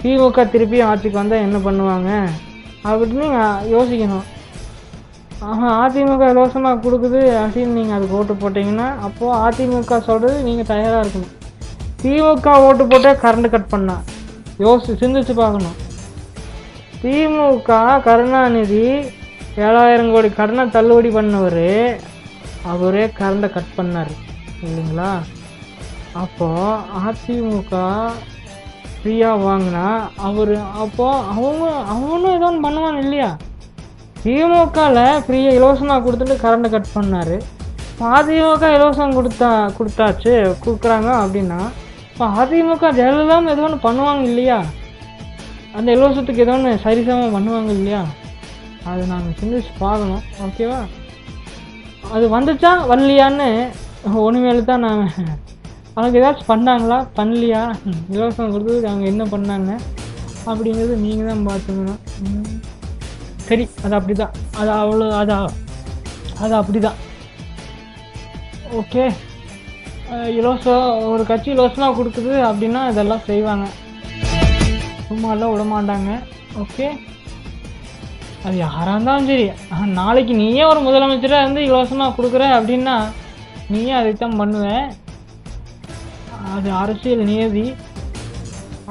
[0.01, 2.09] திமுக திருப்பி ஆட்சிக்கு வந்தால் என்ன பண்ணுவாங்க?
[2.89, 4.25] அப்படின்னு நீங்கள் யோசிக்கணும்.
[5.51, 11.33] ஆஹா அதிமுக இலவசமாக கொடுக்குது அப்படின்னு நீங்கள் அதுக்கு ஓட்டு போட்டிங்கன்னா அப்போது அதிமுக சொல்கிறது நீங்கள் தயாராக இருக்கணும்.
[12.03, 13.97] திமுக ஓட்டு போட்டால் கரண்ட் கட் பண்ணா.
[14.65, 15.77] யோசி சிந்திச்சு பார்க்கணும்.
[17.01, 17.69] திமுக
[18.07, 18.85] கருணாநிதி
[19.61, 21.65] ஏழாயிரம் கோடி கடனை தள்ளுபடி பண்ணவர்
[22.71, 24.13] அவரே கரண்டை கட் பண்ணார்.
[24.65, 25.09] இல்லைங்களா?
[26.21, 27.73] அப்போது அதிமுக
[28.97, 29.87] ஃப்ரீயாக வாங்கினா
[30.27, 33.29] அவர் அப்போது அவங்க அவனும் ஏதோ ஒன்று பண்ணுவான் இல்லையா?
[34.23, 37.35] திமுகவில் ஃப்ரீயாக இலவசமாக கொடுத்துட்டு கரண்டை கட் பண்ணார்.
[38.15, 40.33] அதிமுக இலவசம் கொடுத்தா கொடுத்தாச்சு
[40.63, 41.59] கொடுக்குறாங்க அப்படின்னா
[42.11, 44.59] இப்போ அதிமுக ஜெயலலிதாவும் ஏதோ ஒன்று பண்ணுவாங்க இல்லையா?
[45.77, 48.03] அந்த இலவசத்துக்கு ஏதோ ஒன்று சரிசமமாக பண்ணுவாங்க இல்லையா?
[48.91, 50.79] அது நாங்கள் சிந்திச்சு பார்க்கணும் ஓகேவா
[52.15, 53.47] அது வந்துச்சா வரலையான்னு
[54.25, 55.03] ஒன்றுமேல தான் நான்
[55.97, 56.97] அவங்க ஏதாச்சும் பண்ணாங்களா?
[57.17, 57.61] பண்ணலையா?
[58.13, 59.71] இலவசம் கொடுத்ததுக்கு அவங்க என்ன பண்ணாங்க?
[60.51, 61.99] அப்படிங்கிறது நீங்கள் தான் பார்த்துக்கணும்.
[63.47, 65.33] சரி அது அப்படி தான் அது அவ்வளோ அது
[66.43, 66.99] அது அப்படி தான்
[68.81, 69.05] ஓகே
[70.39, 73.65] இலவசம் ஒரு கட்சி இலவசமாக கொடுக்குது அப்படின்னா இதெல்லாம் செய்வாங்க.
[75.07, 76.11] சும்மாலாம் விட மாட்டாங்க
[76.63, 76.87] ஓகே
[78.45, 79.45] அது யாராக இருந்தாலும் சரி.
[79.99, 82.95] நாளைக்கு நீயே ஒரு முதலமைச்சராக இருந்து இலவசமாக கொடுக்குற அப்படின்னா
[83.73, 84.87] நீயே அதைத்தான் பண்ணுவேன்
[86.55, 87.65] அது அரசியல் நியதி.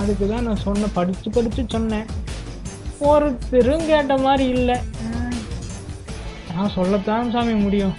[0.00, 2.06] அதுக்கு தான் நான் சொன்ன படித்து படித்து சொன்னேன்.
[3.10, 4.76] ஒருத்தரும் கேட்ட மாதிரி இல்லை.
[6.54, 7.94] நான் சொல்லத்தான் சாமி முடியும்.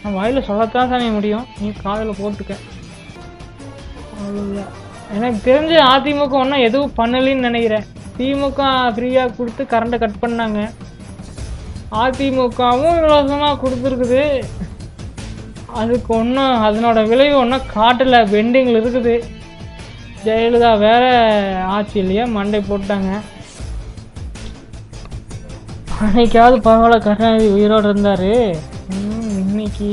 [0.00, 1.46] நான் வாயில் சொல்லத்தான் சாமி முடியும்.
[1.60, 2.54] நீ காதில் போட்டுக்க.
[4.16, 4.72] அவ்வளோதான்
[5.16, 7.86] எனக்கு தெரிஞ்சு அதிமுக ஒன்றும் எதுவும் பண்ணலைன்னு நினைக்கிறேன்.
[8.16, 8.62] திமுக
[8.96, 10.60] ஃப்ரீயாக கொடுத்து கரண்ட்டை கட் பண்ணாங்க.
[12.02, 14.22] அதிமுகவும் இலவசமாக கொடுத்துருக்குது.
[15.80, 18.20] அதுக்கு ஒன்றும் அதனோட விளைவு ஒன்றும் காட்டலை.
[18.34, 19.14] பெண்டிங்கில் இருக்குது.
[20.26, 21.04] ஜெயலலிதா வேற
[21.76, 22.02] ஆட்சி
[22.36, 23.10] மண்டை போட்டாங்க.
[26.04, 28.30] அன்னைக்காவது பரவாயில்ல கருணாநிதி உயிரோடு இருந்தார்.
[29.42, 29.90] இன்னைக்கு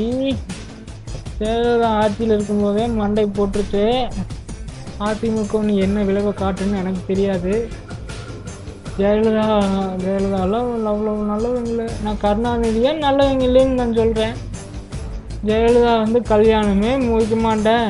[1.40, 3.84] ஜெயலலிதா ஆட்சியில் இருக்கும்போதே மண்டை போட்டுருச்சு.
[5.06, 7.54] அதிமுக நீ என்ன விளைவை காட்டுன்னு எனக்கு தெரியாது.
[9.02, 9.44] ஜெயலலிதா
[10.04, 11.86] ஜெயலலிதாலாம் அவ்வளோ நல்லவங்க இல்லை.
[12.04, 14.34] நான் கருணாநிதியே நல்லவங்க இல்லைன்னு நான் சொல்கிறேன்
[15.48, 17.88] ஜெயலலிதா வந்து கல்யாணமே முடிக்க மாட்டேன்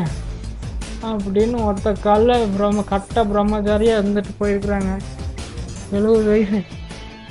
[1.12, 4.92] அப்படின்னு ஒருத்த காலில் பிரம்ம கட்ட பிரம்மச்சாரியாக இருந்துட்டு போயிருக்கிறாங்க.
[5.96, 6.60] எழுபது வயசு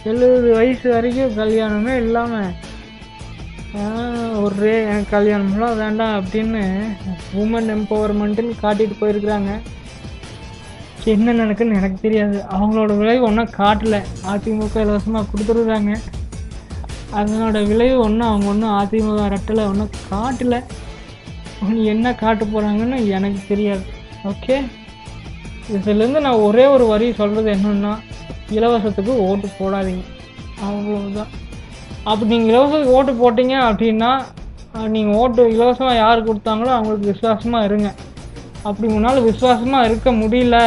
[0.09, 2.51] எழுபது வயசு வரைக்கும் கல்யாணமே இல்லாமல்
[4.43, 6.63] ஒரே எனக்கு கல்யாணம்லாம் வேண்டாம் அப்படின்னு
[7.41, 9.51] உமன் எம்பவர்மெண்ட்டுன்னு காட்டிட்டு போயிருக்கிறாங்க.
[11.13, 12.37] என்ன நடக்குன்னு எனக்கு தெரியாது.
[12.55, 13.95] அவங்களோட விளைவு ஒன்றும் காட்டல.
[14.31, 15.93] அதிமுக இலவசமாக கொடுத்துருக்குறாங்க
[17.19, 20.57] அதனோட விளைவு ஒன்றும் அவங்க ஒன்றும் அதிமுக ரெட்டலை ஒன்றும் காட்டல.
[21.63, 23.83] ஒன்று என்ன காட்ட போகிறாங்கன்னு எனக்கு தெரியாது.
[24.31, 24.55] ஓகே
[25.75, 27.93] இதுலேருந்து நான் ஒரே ஒரு வரி சொல்கிறது என்னென்னா
[28.57, 30.05] இலவசத்துக்கு ஓட்டு போடாதீங்க.
[30.67, 31.31] அவ்வளோதான்
[32.09, 34.11] அப்போ நீங்கள் இலவசத்துக்கு ஓட்டு போட்டீங்க அப்படின்னா
[34.95, 37.89] நீங்கள் ஓட்டு இலவசமாக யார் கொடுத்தாங்களோ அவங்களுக்கு விசுவாசமாக இருங்க.
[38.67, 40.57] அப்படி முன்னால் விசுவாசமாக இருக்க முடியல.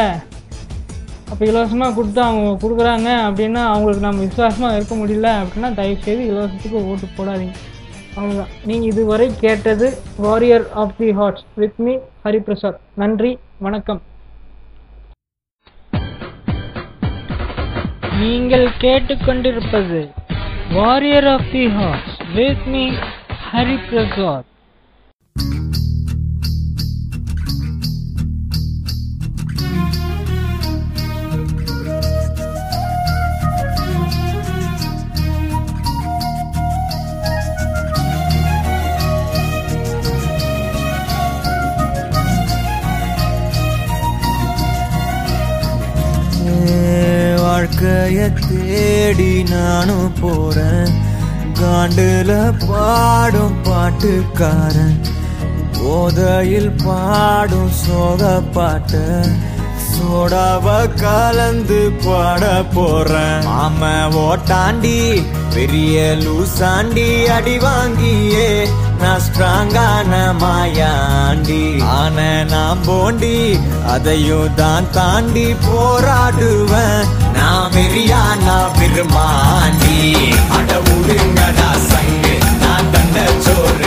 [1.31, 7.07] அப்போ இலவசமாக கொடுத்து அவங்க கொடுக்குறாங்க அப்படின்னா அவங்களுக்கு நம்ம விசுவாசமாக இருக்க முடியல அப்படின்னா தயவுசெய்து இலவசத்துக்கு ஓட்டு
[7.17, 7.55] போடாதீங்க.
[8.17, 9.87] அவ்வளோதான் நீங்கள் இதுவரை கேட்டது
[10.25, 11.93] warrior of the hearts with me
[12.25, 13.31] Hariprasad நன்றி
[13.65, 14.01] வணக்கம்.
[18.21, 20.01] நீங்கள் கேட்டுக்கொண்டிருப்பது
[20.79, 22.83] warrior of the hearts with me
[23.51, 24.49] Hariprasad
[47.85, 50.93] வாழ்க்கைய தேடி நானும் போறேன்.
[51.53, 54.99] காண்டுல பாடும் பாட்டுக்காரன்.
[55.79, 59.25] போதையில் பாடும் சோக பாட்ட.
[59.91, 63.45] சோடாவ கலந்து பாட போறேன்.
[63.45, 65.23] மாம ஓட்டாண்டி
[65.53, 68.67] பெரிய லூசாண்டி அடி வாங்கியே.
[69.01, 71.61] நான் ஸ்ட்ராங்கான மாயாண்டி
[71.93, 72.17] ஆன
[72.51, 73.35] நான் போண்டி
[73.93, 77.03] அதையும் தான் தாண்டி போராடுவேன்
[77.37, 79.97] நான் வெறியா நான் பெருமாண்டி
[80.57, 83.84] அட உடுங்கடா சங்கு நான் தண்ட சோறு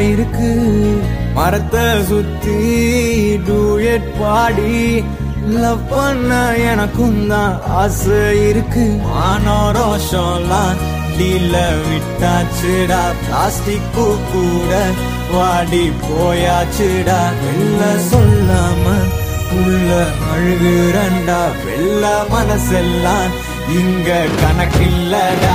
[0.00, 0.50] இருக்கு.
[1.34, 2.58] மரத்தை சுத்தி
[3.46, 5.04] டூயட் பாடி
[5.62, 8.86] லவ் பண்ண எனக்கும் தான் ஆசை இருக்கு.
[9.26, 10.78] ஆனோ ரோஷம்லாம்
[11.18, 13.02] டீல விட்டாச்சுடா.
[13.20, 14.84] பிளாஸ்டிக் பூ கூட
[15.32, 17.20] வாடி போயாச்சுடா.
[17.42, 18.84] வெள்ள சொல்லாம
[19.56, 23.32] உள்ள அழுகுறண்டா வெள்ள மனசெல்லாம்
[23.68, 25.54] இங்க கணக்கில்லடா.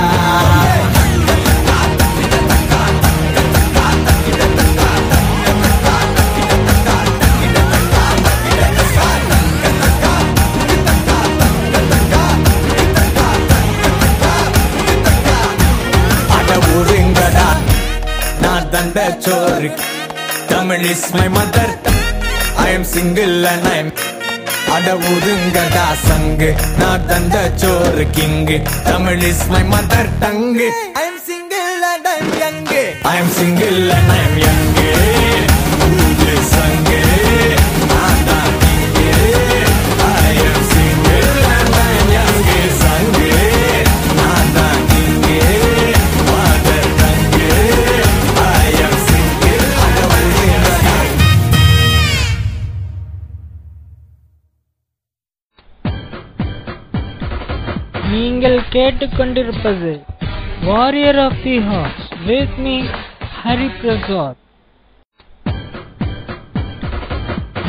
[18.72, 19.68] தண்ட சோறு
[20.50, 21.72] Tamil is my mother
[22.62, 23.92] I am single and I am
[24.74, 26.50] அட ஒருங்கடா சங்கு
[26.80, 32.32] நான் தந்த சோறு king Tamil is my mother tongue I am single and I am
[32.42, 32.62] young
[33.06, 35.21] I am single and I am young
[58.12, 59.92] நீங்கள் கேட்டுக்கொண்டிருப்பது
[60.62, 62.76] warrior of the horse with me
[63.38, 64.38] Hari Prasad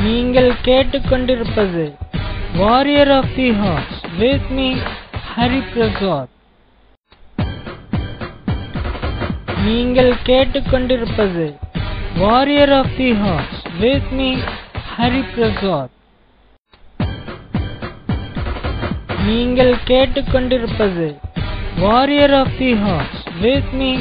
[0.03, 1.83] நீங்கள் கேட்டுக்கொண்டிருப்பது
[2.55, 4.69] warrior of the horse with me
[5.31, 6.31] Hari Prasad
[9.65, 11.45] நீங்கள் கேட்டுக்கொண்டிருப்பது
[12.17, 14.29] warrior of the horse with me
[14.91, 15.93] Hari Prasad
[19.23, 21.07] நீங்கள் கேட்டுக்கொண்டிருப்பது
[21.77, 23.91] warrior of the horse with me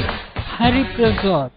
[0.53, 1.53] Hari Prasad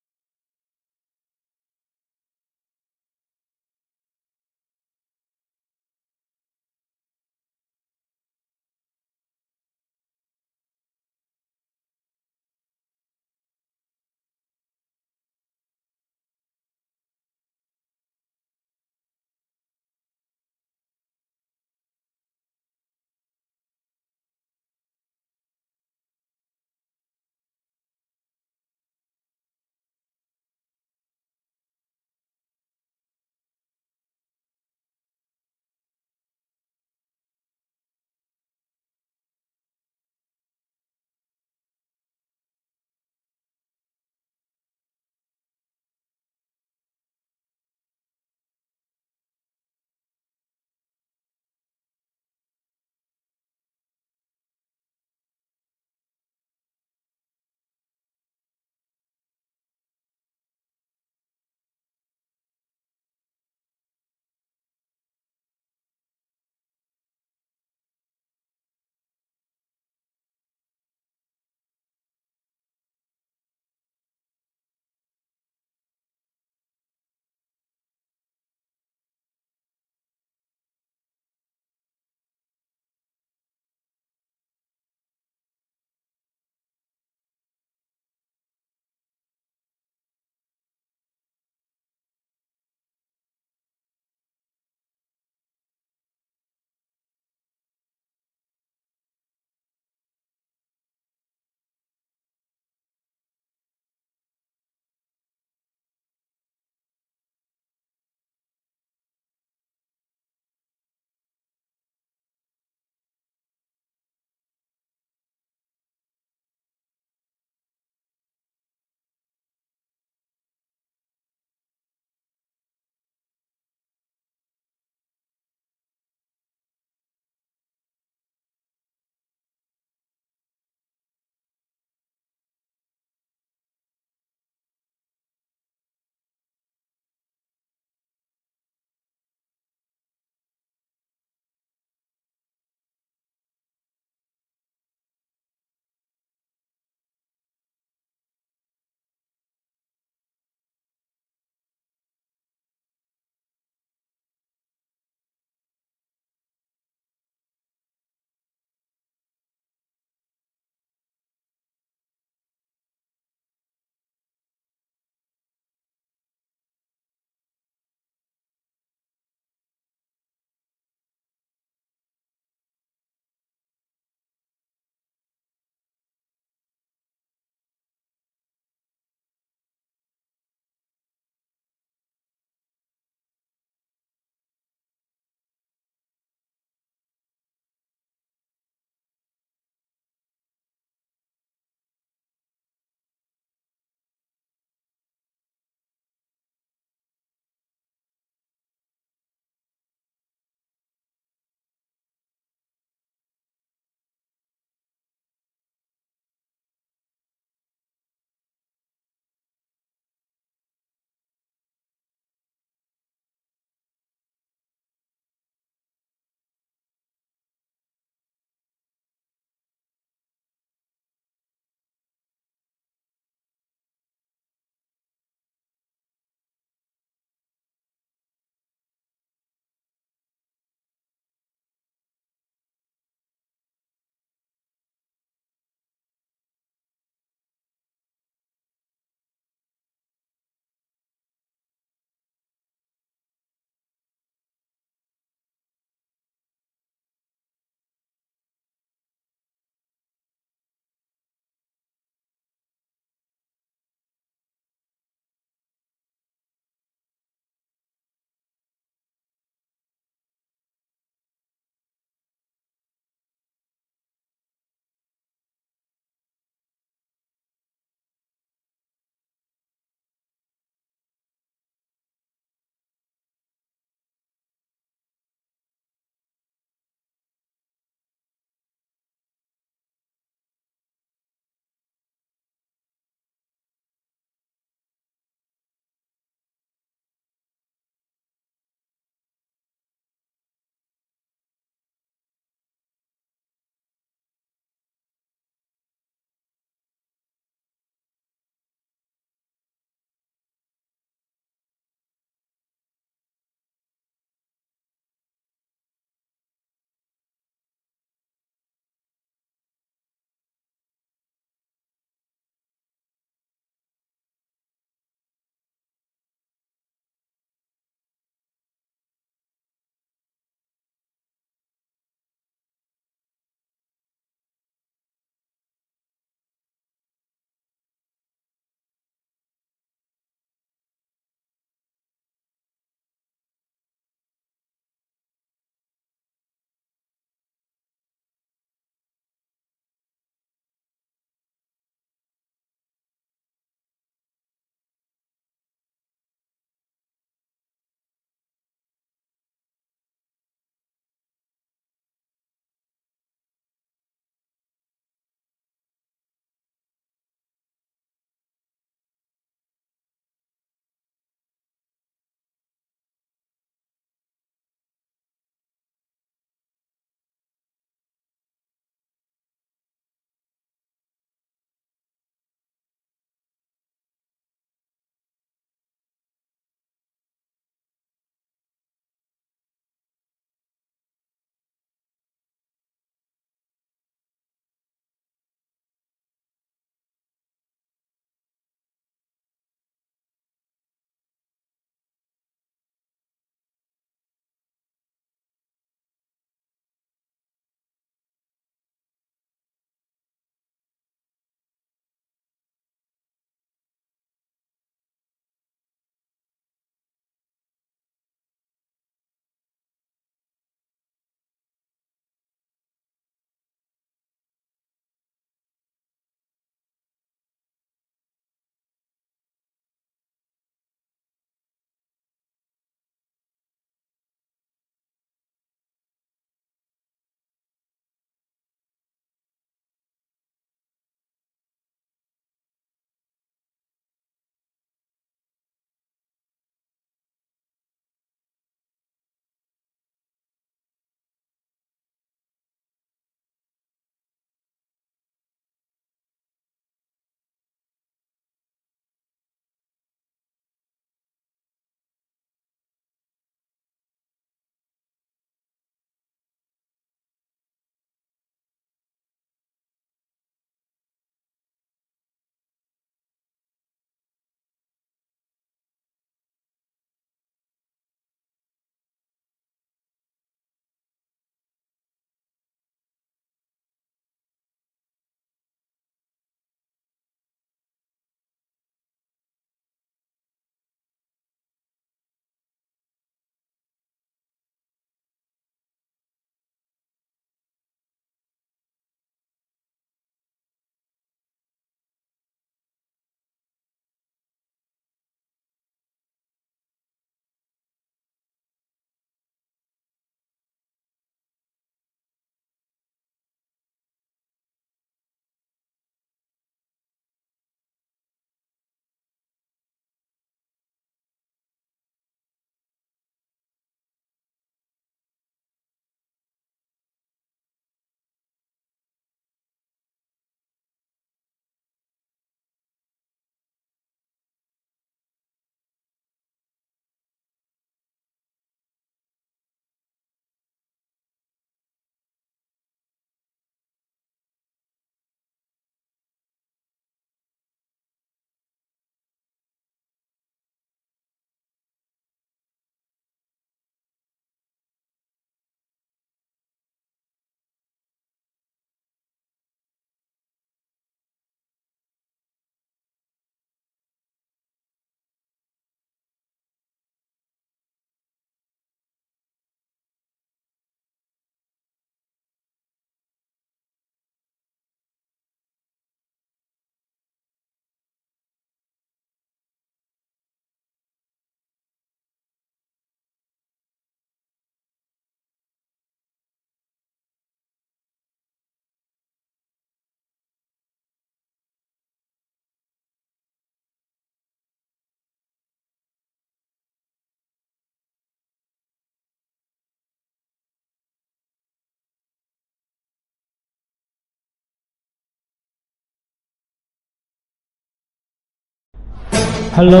[599.76, 600.00] hello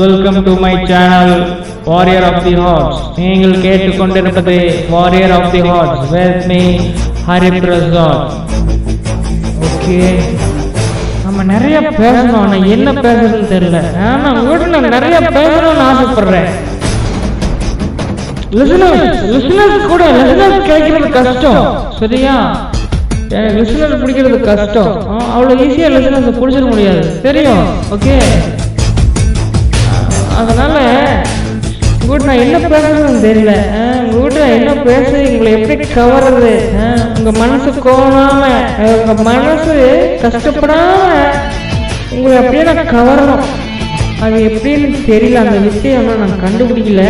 [0.00, 1.32] welcome to my channel
[1.88, 4.54] warrior of the hearts நீங்கள் கேட்டுக்கொண்டிருப்பது
[4.94, 6.60] warrior of the hearts with me
[7.28, 8.24] Hari Prasad
[9.68, 9.98] okay
[11.24, 13.80] நம்ம நிறைய பேசணும் ஆனால் என்ன பேசுறதுன்னு தெரியல.
[14.10, 16.50] ஆனா உங்கள்கிட்ட நான் நிறைய பேசணும்னு ஆசைப்படுறேன்.
[18.60, 21.62] லிசனர்ஸ் லிசனர்ஸ் கூட லிசனர்ஸ் கேட்கறது கஷ்டம்
[22.00, 22.36] சரியா?
[23.58, 24.92] லிசனர் பிடிக்கிறது கஷ்டம்.
[25.34, 27.00] அவ்வளோ ஈஸியாக லிசனர்ஸ் பிடிச்சிட முடியாது.
[27.24, 27.64] தெரியும்
[27.94, 28.16] ஓகே
[30.40, 30.78] அதனால்
[32.04, 33.52] உங்கள்கிட்ட நான் என்ன பேசுறதுன்னு தெரியல.
[34.08, 36.52] உங்கள்கிட்ட நான் என்ன பேச உங்களை எப்படி கவர்றது?
[37.18, 38.58] உங்கள் மனசு கோணாமல்
[38.88, 39.76] உங்கள் மனசு
[40.22, 41.30] கஷ்டப்படாமல்
[42.16, 43.44] உங்களை அப்படியே நான் கவரணும்.
[44.24, 45.40] அது எப்படின்னு தெரியல.
[45.44, 47.04] அந்த விஷயம் நான் கண்டுபிடிக்கல.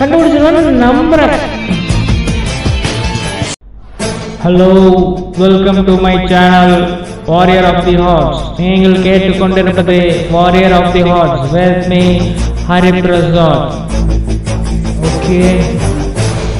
[0.00, 1.36] கண்டுபிடிச்சதான் நம்புகிறேன்
[4.44, 4.66] hello
[5.42, 6.74] welcome to my channel
[7.30, 9.96] warrior of the hearts நீங்கள் கேட்டுக்கொண்டிருப்பது
[10.34, 12.02] warrior of the hearts with me
[12.68, 13.72] Hari Prasad
[15.08, 15.40] okay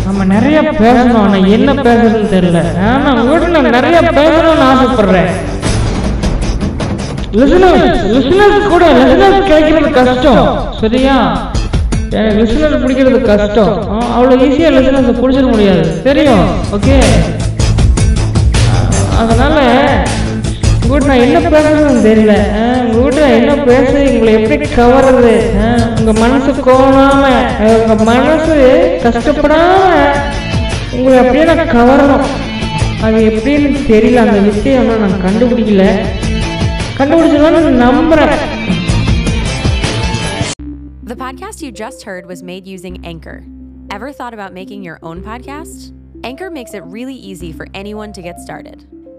[0.07, 1.21] நம்ம நிறைய பேசணும்.
[1.23, 2.61] ஆனால் என்ன பேசுறதுன்னு தெரியல.
[2.91, 5.31] ஆனா உங்கள்கிட்ட நான் நிறைய பேசணும்னு ஆசைப்படுறேன்.
[7.41, 10.45] லிசனர்ஸ் லிசனர்ஸ் கூட லிசனர்ஸ் கேட்கறது கஷ்டம்.
[10.83, 11.17] சரியா?
[12.41, 13.75] லிசனர் பிடிக்கிறது கஷ்டம்.
[14.17, 15.83] அவ்வளோ ஈஸியாக லிசனர்ஸ் பிடிச்சிட முடியாது.
[16.09, 16.47] தெரியும்.
[16.77, 16.99] ஓகே
[19.23, 19.59] அதனால
[20.89, 22.63] உங்கள்கிட்ட நான் என்ன பேசுறதுன்னு தெரியல.
[22.63, 25.65] ஆ, உங்கள்கிட்ட நான் என்ன பேச உங்களை எப்படி கவர்றது?
[25.65, 29.65] ஆ, உங்க மனசு கோணாம ஆ, உங்க மனசு கஷ்டப்படாம
[30.93, 32.25] உங்களை அப்படியே நான் கவரணும்.
[33.03, 34.15] அது எப்படின்னு தெரியல.
[34.15, 36.07] அந்த விஷயம் இன்னும் நான் கண்டுபிடிக்கல.
[36.99, 38.35] கண்டுபிடிச்சிருவான்னு நம்புறேன்.
[41.09, 43.39] The podcast you just heard was made using Anchor.
[43.95, 45.95] Ever thought about making your own podcast?
[46.23, 48.96] Anchor makes it really easy for anyone to get started.